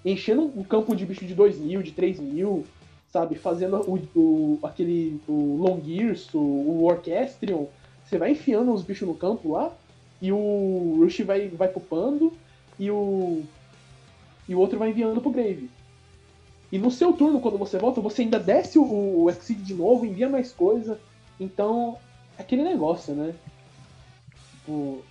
[0.06, 2.66] Enchendo o campo de bicho de 2 mil, de 3 mil,
[3.12, 3.36] sabe?
[3.36, 7.66] Fazendo o, o- aquele o Longears, o, o Orchestrion.
[8.06, 9.72] Você vai enfiando os bichos no campo lá,
[10.22, 12.34] e o Rush vai, vai pupando,
[12.78, 13.44] e o.
[14.48, 15.70] E o outro vai enviando pro Grave.
[16.72, 20.06] E no seu turno, quando você volta, você ainda desce o, o Exceed de novo,
[20.06, 21.00] envia mais coisa.
[21.40, 21.98] Então,
[22.38, 23.34] é aquele negócio, né?
[24.52, 25.04] Tipo,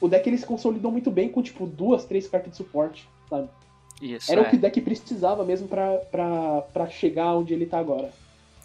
[0.00, 3.48] o deck ele se consolidou muito bem com, tipo, duas, três cartas de suporte, sabe?
[4.00, 4.30] Isso.
[4.30, 4.44] Era é.
[4.46, 8.10] o que o deck precisava mesmo pra, pra, pra chegar onde ele tá agora.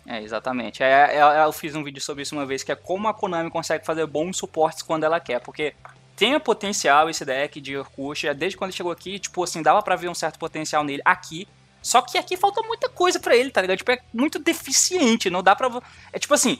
[0.05, 0.83] É, exatamente.
[0.83, 3.49] É, é- eu fiz um vídeo sobre isso uma vez, que é como a Konami
[3.49, 5.73] consegue fazer bons suportes quando ela quer, porque
[6.15, 9.81] tem potencial esse deck de Orkut, é, desde quando ele chegou aqui, tipo assim, dava
[9.81, 11.47] pra ver um certo potencial nele aqui,
[11.81, 13.77] só que aqui falta muita coisa pra ele, tá ligado?
[13.77, 15.69] Tipo, é muito deficiente, não dá pra...
[16.11, 16.59] É tipo assim,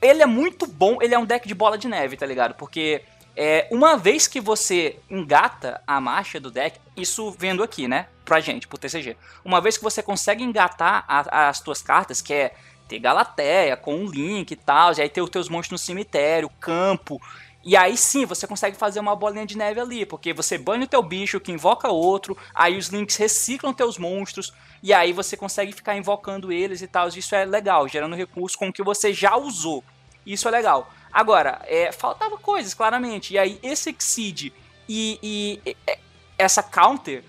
[0.00, 2.54] ele é muito bom, ele é um deck de bola de neve, tá ligado?
[2.54, 3.02] Porque
[3.40, 8.40] é, uma vez que você engata a marcha do deck, isso vendo aqui, né, pra
[8.40, 12.52] gente, pro TCG, uma vez que você consegue engatar a- as tuas cartas, que é
[12.88, 16.50] ter Galateia com um link e tal, e aí ter os teus monstros no cemitério,
[16.58, 17.22] campo.
[17.64, 20.88] E aí sim você consegue fazer uma bolinha de neve ali, porque você banha o
[20.88, 25.72] teu bicho que invoca outro, aí os links reciclam teus monstros, e aí você consegue
[25.72, 27.06] ficar invocando eles e tal.
[27.08, 29.84] Isso é legal, gerando recurso com o que você já usou.
[30.26, 30.90] Isso é legal.
[31.12, 33.34] Agora, é, faltava coisas, claramente.
[33.34, 34.52] E aí esse Exceed
[34.88, 35.98] e, e- e- e-
[36.38, 37.24] essa counter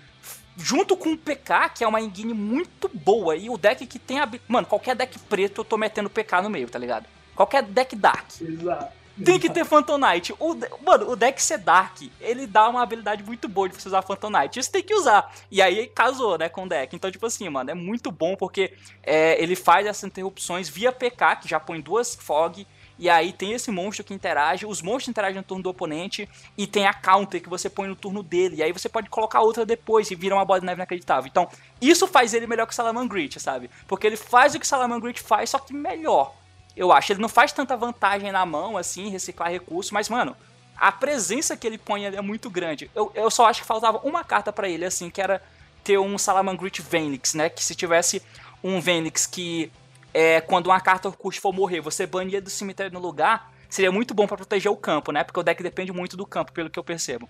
[0.56, 4.20] junto com o PK, que é uma engine muito boa, e o deck que tem
[4.20, 4.28] a.
[4.46, 7.06] Mano, qualquer deck preto eu tô metendo PK no meio, tá ligado?
[7.34, 8.26] Qualquer deck Dark.
[8.40, 9.00] Exato.
[9.22, 10.34] Tem que ter Phantom Knight.
[10.38, 14.00] O, mano, o deck ser Dark, ele dá uma habilidade muito boa de você usar
[14.00, 14.58] Phantom Knight.
[14.58, 15.30] Isso tem que usar.
[15.50, 16.94] E aí casou, né, com o deck.
[16.96, 18.72] Então, tipo assim, mano, é muito bom porque
[19.02, 22.66] é, ele faz essas interrupções via PK, que já põe duas Fog.
[23.00, 26.66] E aí tem esse monstro que interage, os monstros interagem no turno do oponente, e
[26.66, 28.56] tem a counter que você põe no turno dele.
[28.56, 31.26] E aí você pode colocar outra depois e vira uma bola de neve inacreditável.
[31.26, 31.48] Então,
[31.80, 33.70] isso faz ele melhor que o Salamangreat, sabe?
[33.88, 36.34] Porque ele faz o que o Salamangreat faz, só que melhor.
[36.76, 37.14] Eu acho.
[37.14, 40.36] Ele não faz tanta vantagem na mão, assim, reciclar recursos, mas, mano,
[40.76, 42.90] a presença que ele põe ali é muito grande.
[42.94, 45.42] Eu, eu só acho que faltava uma carta pra ele, assim, que era
[45.82, 47.48] ter um Salamangreat Venix, né?
[47.48, 48.22] Que se tivesse
[48.62, 49.72] um Venix que,
[50.12, 54.14] é, quando uma carta Orkut for morrer, você bania do cemitério no lugar, seria muito
[54.14, 55.24] bom pra proteger o campo, né?
[55.24, 57.28] Porque o deck depende muito do campo, pelo que eu percebo.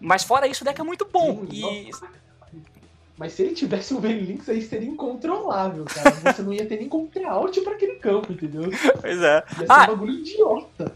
[0.00, 1.44] Mas fora isso, o deck é muito bom.
[1.50, 1.90] E
[3.16, 6.10] Mas se ele tivesse um Venlinx aí seria incontrolável, cara.
[6.10, 8.70] Você não ia ter nem como ter out pra aquele campo, entendeu?
[8.70, 9.44] Ia Pois é.
[9.56, 10.92] ser Ah, um bagulho idiota.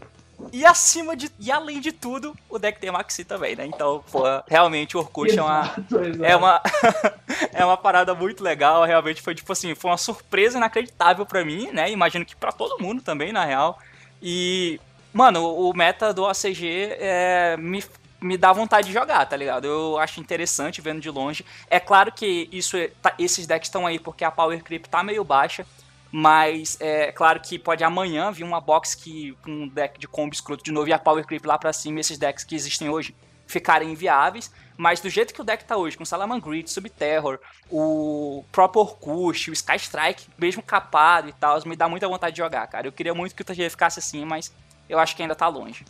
[0.53, 1.31] E acima de.
[1.39, 3.65] E além de tudo, o deck tem Maxi também, né?
[3.65, 5.75] Então, pô, realmente o Orkut é uma.
[6.23, 6.61] É uma,
[7.53, 11.69] é uma parada muito legal, realmente foi tipo assim, foi uma surpresa inacreditável pra mim,
[11.71, 11.89] né?
[11.91, 13.79] Imagino que pra todo mundo também, na real.
[14.21, 14.79] E,
[15.13, 17.83] mano, o meta do ACG é, me,
[18.21, 19.65] me dá vontade de jogar, tá ligado?
[19.65, 21.45] Eu acho interessante vendo de longe.
[21.69, 25.03] É claro que isso é- tá- esses decks estão aí porque a Power Creep tá
[25.03, 25.65] meio baixa,
[26.11, 30.33] mas é claro que pode amanhã vir uma box que com um deck de combo
[30.33, 33.15] escroto de novo e a Power Creep lá pra cima esses decks que existem hoje
[33.45, 34.51] ficarem inviáveis.
[34.75, 37.39] Mas do jeito que o deck tá hoje, com Salamangreat, Subterror,
[37.71, 42.37] o próprio Orkut, o Sky Strike, mesmo capado e tal, me dá muita vontade de
[42.43, 42.87] jogar, cara.
[42.87, 44.53] Eu queria muito que o TG ficasse assim, mas
[44.87, 45.83] eu acho que ainda tá longe.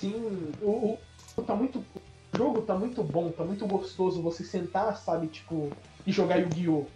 [0.00, 0.98] Sim, o,
[1.36, 1.78] o- tá muito.
[2.32, 5.70] O jogo tá muito bom, tá muito gostoso você sentar, sabe, tipo,
[6.06, 6.86] e jogar Yu-Gi-Oh!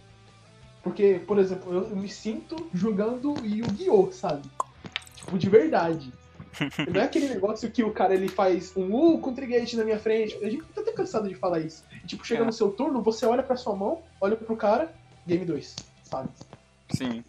[0.87, 4.49] Porque, por exemplo, eu me sinto jogando Yu-Gi-Oh, sabe?
[5.15, 6.13] Tipo, de verdade.
[6.89, 9.99] Não é aquele negócio que o cara ele faz um uh com trigate na minha
[9.99, 10.37] frente.
[10.41, 11.83] A gente tá até cansado de falar isso.
[12.01, 12.45] E, tipo, chega é.
[12.45, 16.29] no seu turno, você olha pra sua mão, olha pro cara, game 2, sabe?
[16.91, 17.21] Sim.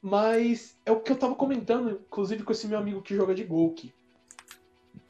[0.00, 3.44] Mas é o que eu tava comentando, inclusive, com esse meu amigo que joga de
[3.44, 3.92] Golki.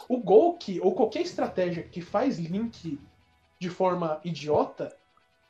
[0.09, 2.99] O Golki, ou qualquer estratégia que faz link
[3.61, 4.97] de forma idiota,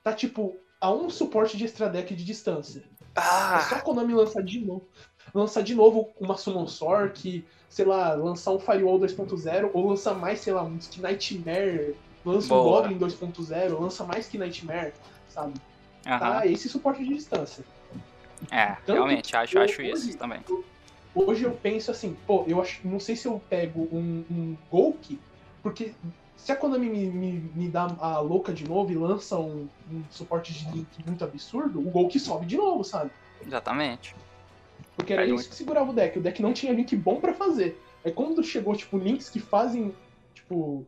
[0.02, 2.82] tá tipo a um suporte de extra deck de distância.
[3.14, 4.88] É só Ah, a Konami lançar de novo.
[5.32, 10.40] Lançar de novo uma Summon Sork, sei lá, lançar um Firewall 2.0, ou lançar mais,
[10.40, 11.94] sei lá, um que Nightmare,
[12.24, 12.82] lança um Boa.
[12.82, 14.92] Goblin 2.0, lança mais que Nightmare,
[15.28, 15.54] sabe?
[16.06, 16.18] aham.
[16.18, 17.64] Tá esse suporte de distância.
[18.50, 20.40] É, realmente, acho, eu- acho isso hoje- também.
[21.14, 25.18] Hoje eu penso assim, pô, eu acho, não sei se eu pego um, um Golk,
[25.62, 25.92] porque
[26.44, 30.02] se a Konami me, me, me dá a louca de novo e lança um, um
[30.10, 33.10] suporte de link muito absurdo, o Golk sobe de novo, sabe?
[33.46, 34.14] Exatamente.
[34.96, 36.18] Porque era Caiu isso que segurava o deck.
[36.18, 37.80] O deck não tinha link bom pra fazer.
[38.04, 39.94] Aí quando chegou, tipo, links que fazem,
[40.34, 40.86] tipo,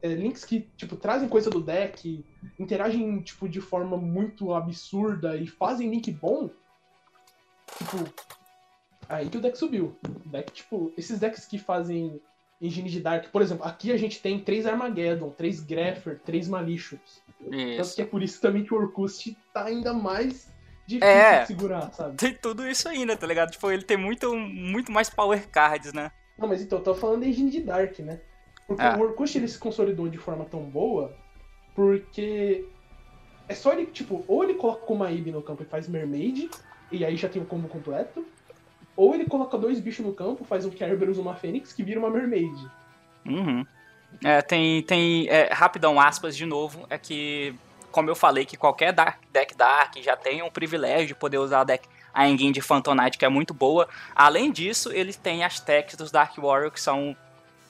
[0.00, 2.24] é, links que, tipo, trazem coisa do deck,
[2.58, 6.48] interagem, tipo, de forma muito absurda e fazem link bom,
[7.76, 8.12] tipo,
[9.06, 9.96] aí que o deck subiu.
[10.24, 12.20] O deck, tipo, esses decks que fazem
[12.62, 17.20] engine de Dark, por exemplo, aqui a gente tem três Armageddon, três Greffer, três Malicious.
[17.42, 17.96] Tanto Isso.
[17.96, 20.48] que é por isso também que o Orkust tá ainda mais
[20.86, 21.40] difícil É.
[21.40, 22.16] de segurar, sabe?
[22.16, 23.50] Tem tudo isso ainda, tá ligado?
[23.50, 26.12] Tipo, ele tem muito, muito mais power cards, né?
[26.38, 28.20] Não, mas então, eu tô falando da engine de Dark, né?
[28.66, 28.94] Porque É.
[28.94, 31.12] o Orkut ele se consolidou de forma tão boa
[31.74, 32.64] porque
[33.48, 36.48] é só ele, tipo, ou ele coloca uma Ib no campo e faz Mermaid,
[36.90, 38.24] e aí já tem o combo completo,
[39.02, 42.08] ou ele coloca dois bichos no campo, faz um Kerberos uma Fênix, que vira uma
[42.08, 42.54] Mermaid.
[43.26, 43.66] Uhum.
[44.22, 47.52] É, tem, tem é, rapidão, aspas de novo, é que,
[47.90, 51.62] como eu falei, que qualquer dark, deck Dark já tem um privilégio de poder usar
[51.62, 53.88] a deck a engine de Phantom Knight, que é muito boa.
[54.14, 57.16] Além disso, ele tem as techs dos Dark Warrior, que são,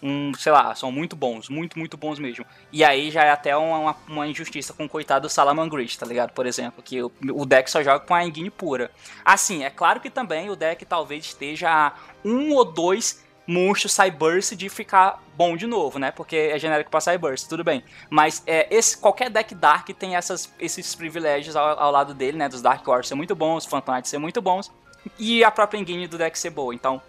[0.02, 2.44] um, sei lá, são muito bons, muito, muito bons mesmo.
[2.72, 6.32] E aí já é até uma, uma, injustiça com o coitado do Salamangreat, tá ligado?
[6.32, 8.90] Por exemplo, que o, o deck só joga com a engine pura.
[9.24, 11.92] Assim, é claro que também o deck talvez esteja
[12.24, 16.10] um ou dois monstro Cyburst de ficar bom de novo, né?
[16.10, 17.84] Porque é genérico pra Cyburst, tudo bem.
[18.10, 22.48] Mas é, esse, qualquer deck Dark tem essas, esses privilégios ao, ao lado dele, né?
[22.48, 24.70] Dos Dark Warriors ser muito bons, Phantom Knight ser muito bons.
[25.18, 26.74] E a própria engine do deck ser boa.
[26.74, 27.02] Então,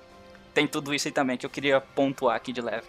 [0.53, 2.87] tem tudo isso aí também que eu queria pontuar aqui de leve.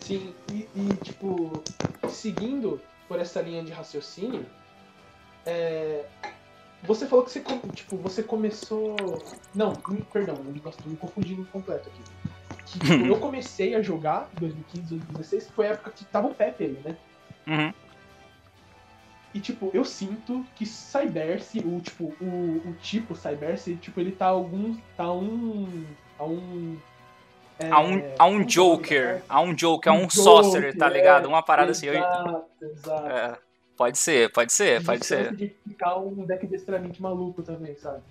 [0.00, 1.62] Sim, e, e, tipo,
[2.08, 4.46] seguindo por essa linha de raciocínio,
[5.44, 6.04] é,
[6.82, 8.96] você falou que você, tipo, você começou.
[9.54, 9.74] Não,
[10.12, 12.02] perdão, eu me confundindo completo aqui.
[12.66, 16.28] Que, tipo, eu comecei a jogar em 2015, 2016, que foi a época que tava
[16.28, 16.96] o Pepe aí, né?
[17.46, 17.74] Uhum.
[19.32, 24.26] E, tipo, eu sinto que Cyberse, o, tipo, o, o tipo Cyberse, tipo, ele tá
[24.26, 24.76] algum.
[24.96, 25.84] tá um.
[26.20, 26.78] A um.
[27.58, 30.88] é, Há um, há um Joker, da há um Joker, há um Um sorcerer, tá
[30.88, 31.24] ligado?
[31.24, 31.86] é, Uma parada assim.
[31.86, 33.06] eu- Exato, exato.
[33.08, 33.38] é,
[33.76, 35.34] pode ser, pode ser, pode ser.
[35.34, 38.02] de ficar um deck extremamente maluco também, sabe?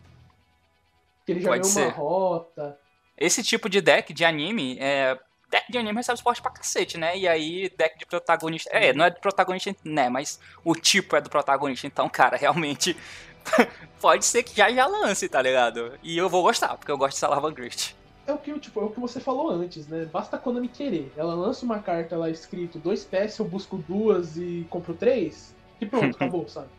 [1.26, 1.97] Que ele já Pode ganhou uma ser.
[1.97, 2.80] rota.
[3.18, 5.18] Esse tipo de deck de anime, é,
[5.49, 7.18] deck de anime recebe suporte pra cacete, né?
[7.18, 8.70] E aí, deck de protagonista.
[8.72, 10.10] É, não é de protagonista, né?
[10.10, 11.86] Mas o tipo é do protagonista.
[11.86, 12.95] Então, cara, realmente.
[13.99, 15.97] pode ser que já já lance, tá ligado?
[16.03, 17.93] E eu vou gostar, porque eu gosto de Salavan Grist.
[18.30, 20.05] É o que, tipo, é o que você falou antes, né?
[20.05, 21.11] Basta a Konami querer.
[21.17, 25.55] Ela lança uma carta lá escrito dois PS, eu busco duas e compro três.
[25.82, 26.69] E pronto, acabou, sabe?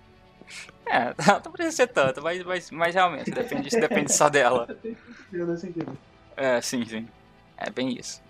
[0.87, 1.13] É,
[1.45, 4.69] não precisa ser tanto, mas, mas, mas realmente, depende, isso depende só dela.
[6.37, 7.09] É, sim, sim.
[7.57, 8.23] É bem isso.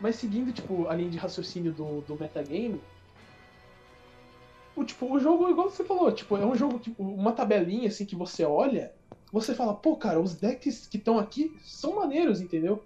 [0.00, 2.80] Mas seguindo, tipo, a linha de raciocínio do, do metagame,
[4.74, 8.06] o, tipo, o jogo, igual você falou, tipo, é um jogo, tipo, uma tabelinha, assim,
[8.06, 8.90] que você olha,
[9.32, 12.84] você fala, pô, cara, os decks que estão aqui são maneiros, entendeu?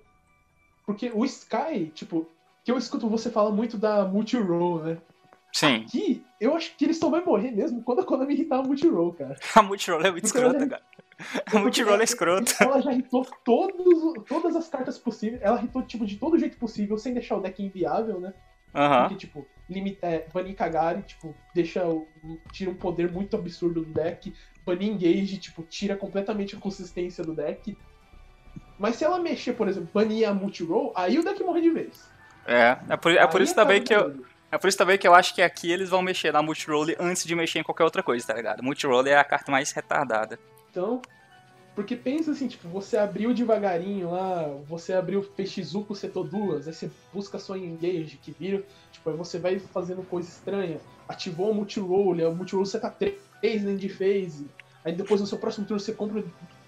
[0.87, 2.29] Porque o Sky, tipo,
[2.65, 4.99] que eu escuto você falar muito da multi-roll, né?
[5.53, 5.85] Sim.
[5.87, 9.15] Aqui, eu acho que eles só vai morrer mesmo quando a Konami irritar a multi-roll,
[9.15, 9.37] cara.
[9.57, 10.83] A multiroll é muito Porque escrota, cara.
[11.47, 12.53] A multiroll é escrota.
[12.61, 16.99] Ela já hitou todos, todas as cartas possíveis, ela hitou, tipo, de todo jeito possível,
[16.99, 18.35] sem deixar o deck inviável, né?
[18.75, 19.09] Aham.
[19.09, 22.07] Porque, tipo, limita, é, banir Kagari, tipo, deixa o,
[22.53, 24.35] tira um poder muito absurdo do deck.
[24.67, 27.79] Banir Engage, tipo, tira completamente a consistência do deck.
[28.77, 32.05] Mas se ela mexer, por exemplo, banir a multi-roll, aí o deck morre de vez.
[32.45, 34.27] É, é por, é por isso também acaba que eu.
[34.51, 37.25] É por isso também que eu acho que aqui eles vão mexer na multiroll antes
[37.25, 38.63] de mexer em qualquer outra coisa, tá ligado?
[38.63, 40.39] Multiroll é a carta mais retardada.
[40.71, 41.03] Então,
[41.75, 46.91] porque pensa assim, tipo, você abriu devagarinho lá, você abriu Fechizuko setor duas, aí você
[47.13, 48.63] busca sua engage, que vira,
[48.93, 50.79] tipo, aí você vai fazendo coisa estranha.
[51.09, 53.95] Ativou o multiroll, o multiroll você tá 3 nem de.
[54.85, 56.23] Aí depois no seu próximo turno você compra,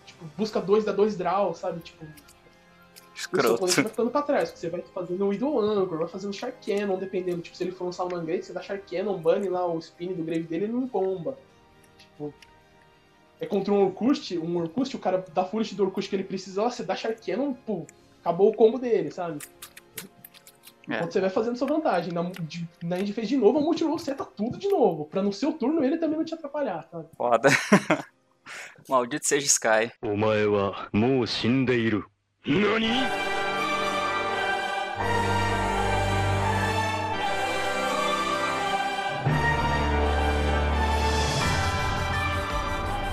[0.05, 1.81] tipo, busca dois da dois draw, sabe?
[1.81, 3.67] Tipo, o seu Escroto.
[3.67, 6.99] vai ficando pra trás, porque você vai fazendo o Idol Anchor, vai fazendo Shark Cannon,
[6.99, 7.43] dependendo.
[7.43, 10.13] Tipo, se ele for lançar uma Great, você dá Shark Cannon, bane lá o spin
[10.15, 11.37] do grave dele, ele não bomba.
[11.99, 12.33] Tipo,
[13.41, 16.63] é contra um Orkust, um Orkust, o cara dá Furish do Orkust que ele precisa,
[16.63, 17.87] ó, você dá Shark Cannon, pô,
[18.21, 19.39] acabou o combo dele, sabe?
[20.89, 21.13] Enquanto é.
[21.13, 22.13] você vai fazendo sua vantagem.
[22.13, 25.05] Na, de, na Indy fez de novo, a Multiroll seta tá tudo de novo.
[25.05, 26.89] Pra no seu turno ele também não te atrapalhar.
[27.17, 27.51] Foda.
[28.89, 29.93] Maldito seja Sky.
[32.47, 32.89] Nani?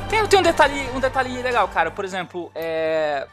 [0.09, 1.91] Tem, tem um detalhe, um detalhe legal, cara.
[1.91, 3.27] Por exemplo, é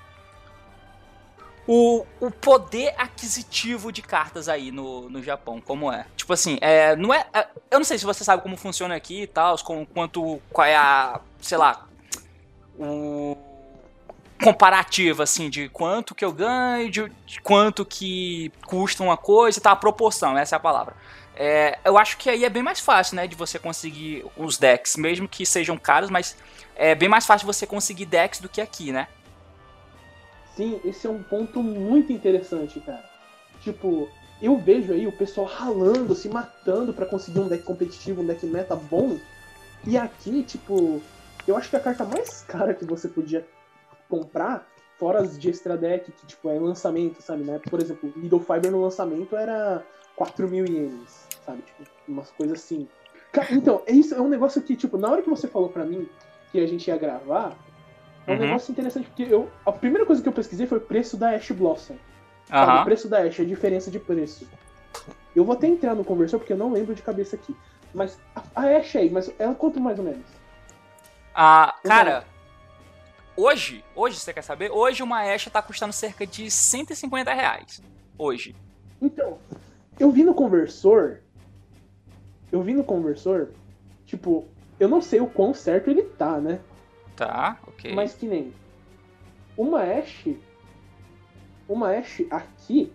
[1.67, 6.07] o, o poder aquisitivo de cartas aí no, no Japão, como é?
[6.17, 9.23] Tipo assim, é, não é, é- Eu não sei se você sabe como funciona aqui
[9.23, 10.41] e tal, com, quanto.
[10.51, 11.21] Qual é a.
[11.41, 11.87] Sei lá.
[12.79, 13.37] O.
[14.43, 19.63] Comparativo, assim, de quanto que eu ganho, de, de quanto que custa uma coisa e
[19.63, 20.97] tal, a proporção, essa é a palavra.
[21.37, 24.97] É, eu acho que aí é bem mais fácil, né, de você conseguir os decks,
[24.97, 26.37] mesmo que sejam caros, mas
[26.75, 29.07] é bem mais fácil você conseguir decks do que aqui, né?
[30.57, 33.05] Sim, esse é um ponto muito interessante, cara.
[33.61, 34.09] Tipo,
[34.41, 38.45] eu vejo aí o pessoal ralando, se matando pra conseguir um deck competitivo, um deck
[38.45, 39.19] meta bom.
[39.87, 41.01] E aqui, tipo,
[41.47, 43.47] eu acho que a carta mais cara que você podia
[44.09, 44.67] comprar,
[44.99, 47.61] fora as de extra deck, que tipo é lançamento, sabe, né?
[47.71, 49.83] Por exemplo, Needle Fiber no lançamento era
[50.15, 51.63] 4 mil ienes, sabe?
[51.63, 52.87] Tipo, umas coisas assim.
[53.51, 56.09] Então, é isso é um negócio que, tipo, na hora que você falou pra mim
[56.51, 57.57] que a gente ia gravar,
[58.27, 58.41] é um Uhum.
[58.41, 61.51] negócio interessante, porque eu, a primeira coisa que eu pesquisei foi o preço da Ash
[61.51, 61.97] Blossom.
[62.49, 64.47] Sabe, o preço da Ash, a diferença de preço.
[65.35, 67.57] Eu vou até entrar no conversor, porque eu não lembro de cabeça aqui.
[67.95, 70.27] Mas a, a Ash aí, mas ela quanto mais ou menos?
[71.35, 72.25] Ah, cara,
[73.37, 74.71] hoje, hoje você quer saber?
[74.71, 77.83] Hoje uma Ashe tá custando cerca de 150 reais.
[78.19, 78.55] Hoje.
[79.01, 79.39] Então,
[79.99, 81.21] eu vi no conversor.
[82.51, 83.49] Eu vi no conversor,
[84.05, 84.47] tipo,
[84.79, 86.61] eu não sei o quão certo ele tá, né?
[87.17, 87.95] Tá, ok.
[87.95, 88.53] Mas que nem.
[89.57, 90.27] Uma Ash.
[91.69, 92.93] Uma Ash aqui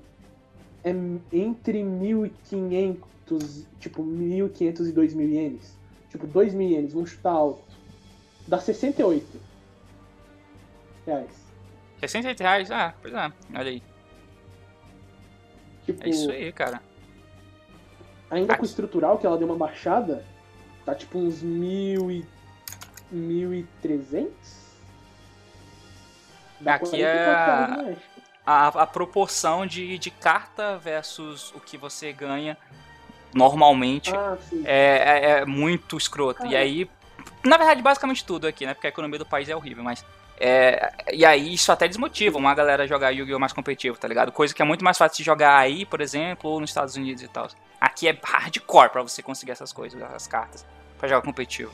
[0.84, 0.90] é
[1.32, 3.66] entre 1.500.
[3.80, 5.78] Tipo, 1.500 e 2.000 ienes.
[6.10, 7.64] Tipo, 2.000 ienes, vamos chutar alto.
[8.48, 9.26] Dá 68
[11.06, 11.32] reais.
[12.00, 12.72] 68 reais?
[12.72, 13.32] Ah, pois é.
[13.54, 13.84] Olha aí.
[15.86, 16.82] Tipo, É isso aí, cara.
[18.30, 18.58] ainda Ah.
[18.58, 20.24] com o estrutural, que ela deu uma baixada,
[20.86, 22.26] tá tipo uns 1.000 e.
[23.14, 24.30] 1.300?
[26.60, 27.96] Dá Aqui 44 é-.
[28.46, 32.58] A, a proporção de, de carta versus o que você ganha
[33.34, 36.46] normalmente Ah, é, é, é muito escroto.
[36.46, 36.60] E Cara.
[36.60, 36.90] aí,
[37.44, 38.74] na verdade, basicamente tudo aqui, né?
[38.74, 40.04] Porque a economia do país é horrível, mas.
[40.40, 43.40] É, e aí isso até desmotiva uma galera a jogar Yu-Gi-Oh!
[43.40, 44.32] mais competitivo, tá ligado?
[44.32, 47.24] Coisa que é muito mais fácil de jogar aí, por exemplo, ou nos Estados Unidos
[47.24, 47.48] e tal.
[47.82, 50.66] Aqui é hardcore pra você conseguir essas coisas, essas cartas,
[50.98, 51.72] pra jogar competitivo.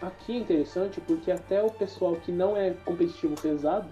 [0.00, 3.86] Aqui é interessante porque até o pessoal que não é competitivo pesado,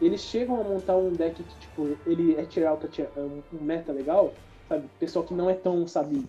[0.00, 4.32] eles chegam a montar um deck que, tipo, ele é alta, tier, um meta legal,
[4.68, 4.84] sabe?
[5.00, 6.24] Pessoal que não é tão, sabe,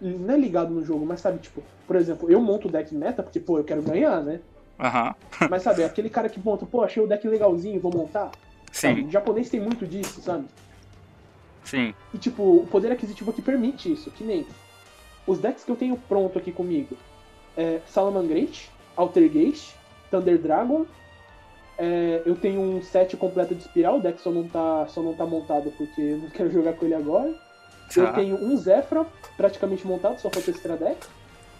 [0.00, 3.22] não é ligado no jogo, mas sabe, tipo, por exemplo, eu monto o deck meta
[3.22, 4.40] porque, pô, eu quero ganhar, né?
[4.78, 5.14] Aham.
[5.48, 8.30] Mas sabe, aquele cara que monta, pô, achei o deck legalzinho, vou montar.
[8.70, 9.00] sabe?
[9.00, 10.44] Sim, O japonês tem muito disso, sabe?
[11.64, 11.94] sim.
[12.12, 14.46] E tipo, o poder aquisitivo aqui permite isso, que nem
[15.26, 16.94] os decks que eu tenho pronto aqui comigo.
[17.56, 19.74] É Salamangreat, Altergeist,
[20.10, 20.86] Thunder Dragon.
[21.78, 25.14] é, eu tenho um set completo de espiral, o deck só não tá, só não
[25.14, 27.34] tá montado porque eu não quero jogar com ele agora.
[27.96, 28.12] Eu Tá.
[28.14, 31.06] tenho um Zephyra praticamente montado, só falta extra deck.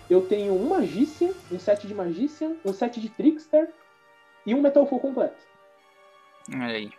[0.09, 3.69] Eu tenho um Magician, um set de Magician, um set de Trickster
[4.45, 5.37] e um Metal Full completo.
[6.53, 6.91] Olha aí.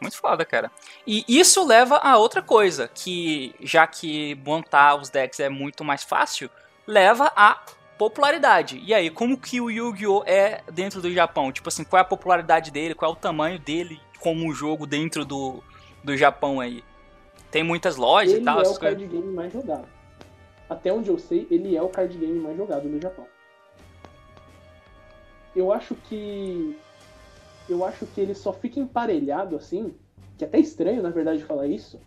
[0.00, 0.70] Muito foda, cara.
[1.06, 6.04] E isso leva a outra coisa, que já que montar os decks é muito mais
[6.04, 6.48] fácil,
[6.86, 7.60] leva a
[7.98, 8.80] popularidade.
[8.84, 10.22] E aí, como que o Yu-Gi-Oh!
[10.24, 11.50] é dentro do Japão?
[11.50, 14.86] Tipo assim, qual é a popularidade dele, qual é o tamanho dele como um jogo
[14.86, 15.62] dentro do,
[16.02, 16.84] do Japão aí?
[17.50, 18.98] Tem muitas lojas Ele e tal, é essas o coisas.
[18.98, 19.88] card game mais jogado.
[20.70, 23.26] Até onde eu sei, ele é o card game mais jogado no Japão.
[25.56, 26.78] Eu acho que.
[27.68, 29.94] Eu acho que ele só fica emparelhado assim.
[30.36, 32.00] Que é até estranho, na verdade, falar isso.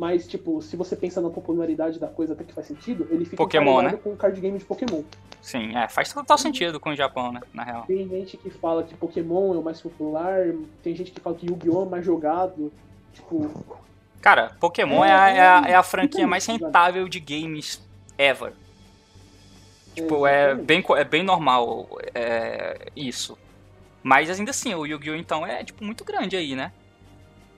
[0.00, 3.36] Mas, tipo, se você pensa na popularidade da coisa até que faz sentido, ele fica
[3.36, 3.98] Pokémon, né?
[4.02, 5.02] com o card game de Pokémon.
[5.42, 7.42] Sim, é, faz total sentido com o Japão, né?
[7.52, 7.84] Na real.
[7.86, 11.44] Tem gente que fala que Pokémon é o mais popular, tem gente que fala que
[11.44, 11.82] Yu-Gi-Oh!
[11.82, 12.72] é o mais jogado.
[13.12, 13.50] Tipo,
[14.22, 17.86] Cara, Pokémon é, É, a, é, a, é a franquia mais rentável de games
[18.16, 18.54] ever.
[19.94, 23.36] Tipo, é bem, é bem normal é, isso.
[24.02, 25.14] Mas ainda assim, o Yu-Gi-Oh!
[25.14, 26.72] então é tipo muito grande aí, né?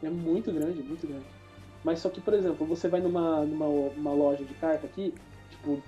[0.03, 1.42] É muito grande, muito grande.
[1.85, 5.13] Mas só que, por exemplo, você vai numa, numa uma loja de carta aqui,
[5.51, 5.83] tipo,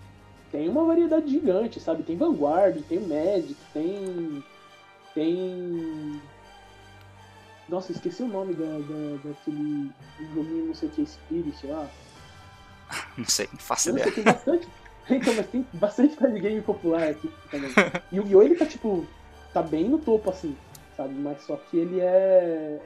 [0.54, 2.04] tem uma variedade gigante, sabe?
[2.04, 4.44] Tem Vanguard, tem Magic, tem.
[5.14, 6.20] Tem.
[7.68, 9.90] Nossa, esqueci o nome da, da, daquele
[10.32, 11.88] joguinho, não sei o que, Spirit lá.
[13.16, 14.04] Não sei, não faço ideia.
[14.04, 14.68] sei, tem bastante.
[15.10, 17.70] Então, mas tem bastante card game popular aqui também.
[18.10, 18.42] E o Yu-Gi-Oh!
[18.42, 19.06] ele tá tipo.
[19.52, 20.56] tá bem no topo, assim,
[20.96, 21.14] sabe?
[21.14, 22.80] Mas só que ele é.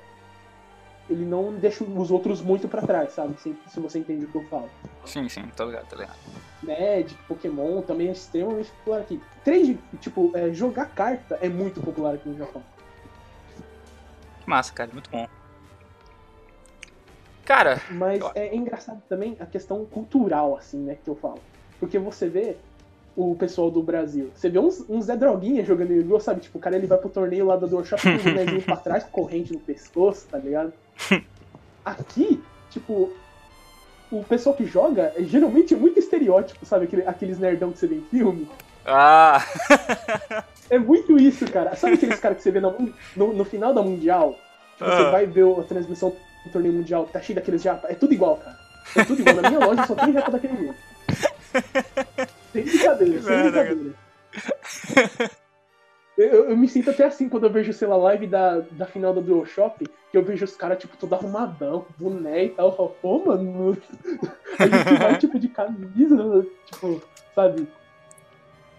[1.08, 3.34] Ele não deixa os outros muito pra trás, sabe?
[3.40, 4.68] Se, se você entende o que eu falo.
[5.06, 6.16] Sim, sim, tô ligado, tô ligado.
[6.62, 9.20] Magic, Pokémon também é extremamente popular aqui.
[9.44, 12.62] Trade, tipo, é, jogar carta é muito popular aqui no Japão.
[14.42, 15.26] Que massa, cara, muito bom.
[17.44, 21.40] Cara, Mas Eu- é engraçado também a questão cultural, assim, né, que eu falo.
[21.80, 22.56] Porque você vê
[23.16, 26.40] o pessoal do Brasil, você vê uns, uns Zé Droguinha jogando Yu-Gi-Oh!, sabe?
[26.40, 29.04] Tipo, o cara ele vai pro torneio lá da Dorshop com o bonezinho pra trás,
[29.04, 30.72] com corrente no pescoço, tá ligado?
[31.84, 33.12] Aqui, tipo,
[34.12, 36.84] o pessoal que joga é geralmente muito estereótipo, sabe?
[36.84, 38.48] Aquele- aqueles nerdão que você vê em filme.
[38.86, 39.42] ah,
[40.70, 41.74] É muito isso, cara.
[41.76, 44.34] Sabe aqueles caras que você vê mun- no, no final da Mundial?
[44.76, 45.10] Que você Ah.
[45.10, 47.88] vai ver a transmissão do torneio mundial, tá cheio daqueles japa.
[47.90, 48.56] É tudo igual, cara.
[48.96, 49.36] É tudo igual.
[49.36, 50.74] Na minha loja só tem japa daquele jeito.
[52.52, 53.94] Sem brincadeira, sem brincadeira.
[56.18, 59.14] Eu, eu- me sinto até assim quando eu vejo, sei lá, live da, da final
[59.14, 62.70] da Dual Shop, que eu vejo os caras, tipo, todo arrumadão, boné e tal.
[62.70, 63.76] Eu falo, pô, mano,
[64.58, 67.00] a gente vai, tipo, de camisa, tipo,
[67.34, 67.68] sabe?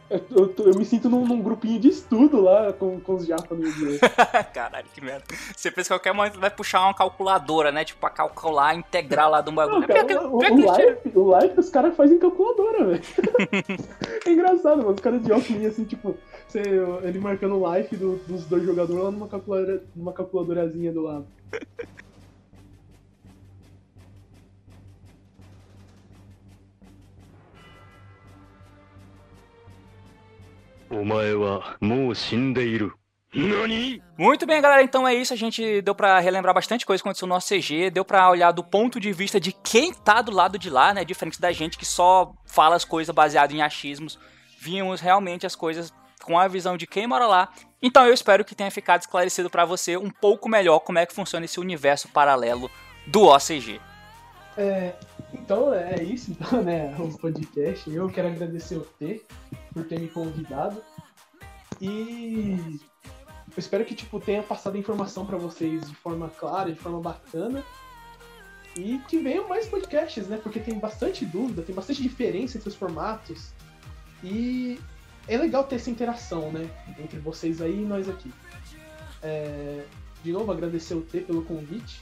[0.09, 3.99] Eu, eu, eu me sinto num, num grupinho de estudo lá com, com os Yu-Gi-Oh!
[4.51, 5.23] caralho, que merda.
[5.55, 7.85] Você pensa que qualquer momento vai puxar uma calculadora, né?
[7.85, 9.81] Tipo, pra calcular, integrar lá de um bagulho.
[9.81, 13.03] Não, cara, Pior que- o, o, live, o live os caras fazem em calculadora, velho.
[14.25, 14.93] é engraçado, mano.
[14.93, 16.17] Os caras de óculos assim, tipo,
[16.49, 16.63] você,
[17.03, 21.27] ele marcando o life do, dos dois jogadores lá numa, calculadora, numa calculadorazinha do lado.
[34.17, 34.81] Muito bem, galera.
[34.81, 35.35] Então é isso.
[35.35, 37.91] A gente deu para relembrar bastante coisa que aconteceu no nosso CG.
[37.91, 41.05] Deu para olhar do ponto de vista de quem tá do lado de lá, né?
[41.05, 44.17] Diferente da gente que só fala as coisas baseado em achismos.
[44.59, 45.93] Vimos realmente as coisas
[46.29, 47.49] com a visão de quem mora lá.
[47.81, 51.13] Então eu espero que tenha ficado esclarecido pra você um pouco melhor como é que
[51.13, 52.69] funciona esse universo paralelo
[53.07, 53.81] do OCG.
[54.55, 54.93] É,
[55.33, 56.95] então é isso, então, né?
[56.99, 57.89] O podcast.
[57.89, 59.23] Eu quero agradecer o T
[59.73, 60.83] por ter me convidado.
[61.81, 62.79] E
[63.47, 67.01] eu espero que tipo, tenha passado a informação pra vocês de forma clara, de forma
[67.01, 67.63] bacana.
[68.77, 70.39] E que venham mais podcasts, né?
[70.43, 73.51] Porque tem bastante dúvida, tem bastante diferença entre os formatos.
[74.23, 74.79] E
[75.29, 76.69] é legal ter essa interação, né?
[76.97, 78.33] Entre vocês aí e nós aqui.
[79.21, 79.83] É,
[80.23, 82.01] de novo, agradecer o T pelo convite.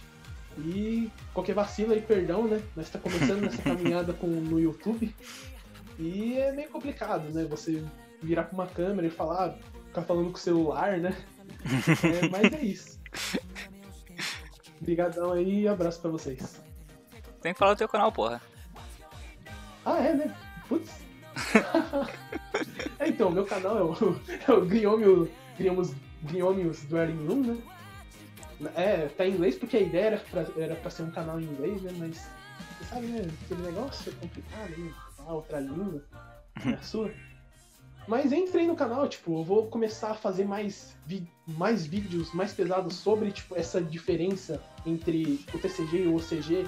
[0.57, 2.61] E qualquer vacilo aí, perdão, né?
[2.75, 5.13] Nós está começando nessa caminhada com, no YouTube.
[5.99, 7.43] E é meio complicado, né?
[7.45, 7.83] Você
[8.21, 9.57] virar com uma câmera e falar,
[9.87, 11.15] ficar falando com o celular, né?
[12.03, 12.99] É, mas é isso.
[14.81, 16.61] Obrigadão aí e abraço pra vocês.
[17.41, 18.41] Tem que falar do teu canal, porra.
[19.85, 20.35] Ah, é, né?
[20.67, 20.91] Putz.
[23.07, 23.93] é, então, meu canal é o,
[24.47, 25.93] é o Griomio, Griomos,
[26.23, 27.57] Griomios Dwelling Room, né?
[28.75, 31.43] É, tá em inglês porque a ideia era pra, era pra ser um canal em
[31.43, 31.91] inglês, né?
[31.97, 32.27] Mas,
[32.79, 33.27] você sabe, né?
[33.45, 34.91] Aquele negócio é complicado, né?
[35.15, 36.03] Falar outra língua,
[36.65, 37.11] é a sua.
[38.07, 42.53] Mas entrei no canal, tipo, eu vou começar a fazer mais, vi- mais vídeos mais
[42.53, 46.65] pesados sobre, tipo, essa diferença entre o TCG e o OCG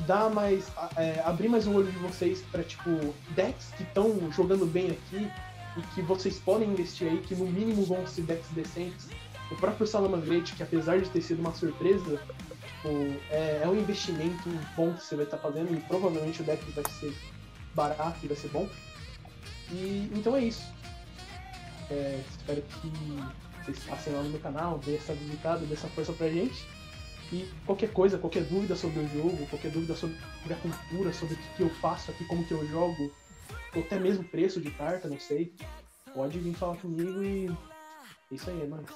[0.00, 0.70] dar mais.
[0.96, 2.90] é, abrir mais o olho de vocês pra, tipo,
[3.30, 5.30] decks que estão jogando bem aqui
[5.76, 9.08] e que vocês podem investir aí, que no mínimo vão ser decks decentes.
[9.50, 12.20] O próprio Salamangreat, que apesar de ter sido uma surpresa,
[12.66, 12.88] tipo,
[13.30, 16.84] é, é um investimento bom que você vai estar fazendo e provavelmente o deck vai
[16.98, 17.14] ser
[17.74, 18.68] barato e vai ser bom.
[19.70, 20.64] E então é isso.
[21.90, 22.92] É, espero que
[23.64, 26.66] vocês passem lá no meu canal, dê essa visitada, dê essa força pra gente.
[27.32, 30.16] E qualquer coisa, qualquer dúvida sobre o jogo, qualquer dúvida sobre
[30.50, 33.10] a cultura, sobre o que, eu faço aqui, como que eu jogo,
[33.74, 35.54] ou até mesmo preço de carta, não sei,
[36.14, 37.46] pode vir falar comigo e
[38.30, 38.86] é isso aí, é nóis.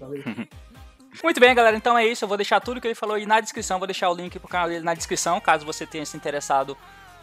[0.00, 0.22] Valeu.
[1.22, 1.76] Muito bem, galera.
[1.76, 2.24] Então é isso.
[2.24, 3.78] Eu vou deixar tudo que ele falou aí na descrição.
[3.78, 6.76] Vou deixar o link pro canal dele na descrição, caso você tenha se interessado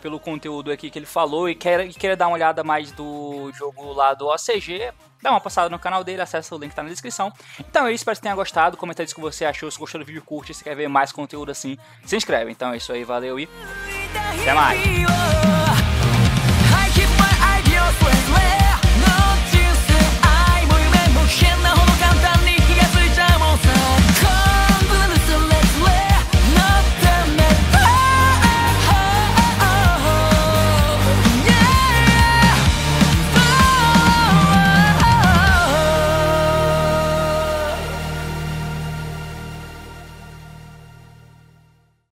[0.06, 3.52] pelo conteúdo aqui que ele falou e queira, e queira dar uma olhada mais do
[3.56, 4.94] jogo lá do OCG.
[5.20, 7.34] Dá uma passada no canal dele, acessa o link que tá na descrição.
[7.60, 8.78] Então é isso, espero que tenha gostado.
[8.78, 9.72] Comenta aí o que você achou.
[9.72, 10.54] Se gostou do vídeo, curte.
[10.54, 11.76] Se quer ver mais conteúdo assim,
[12.06, 12.52] se inscreve.
[12.52, 13.50] Então é isso aí, valeu e
[14.44, 14.80] até mais.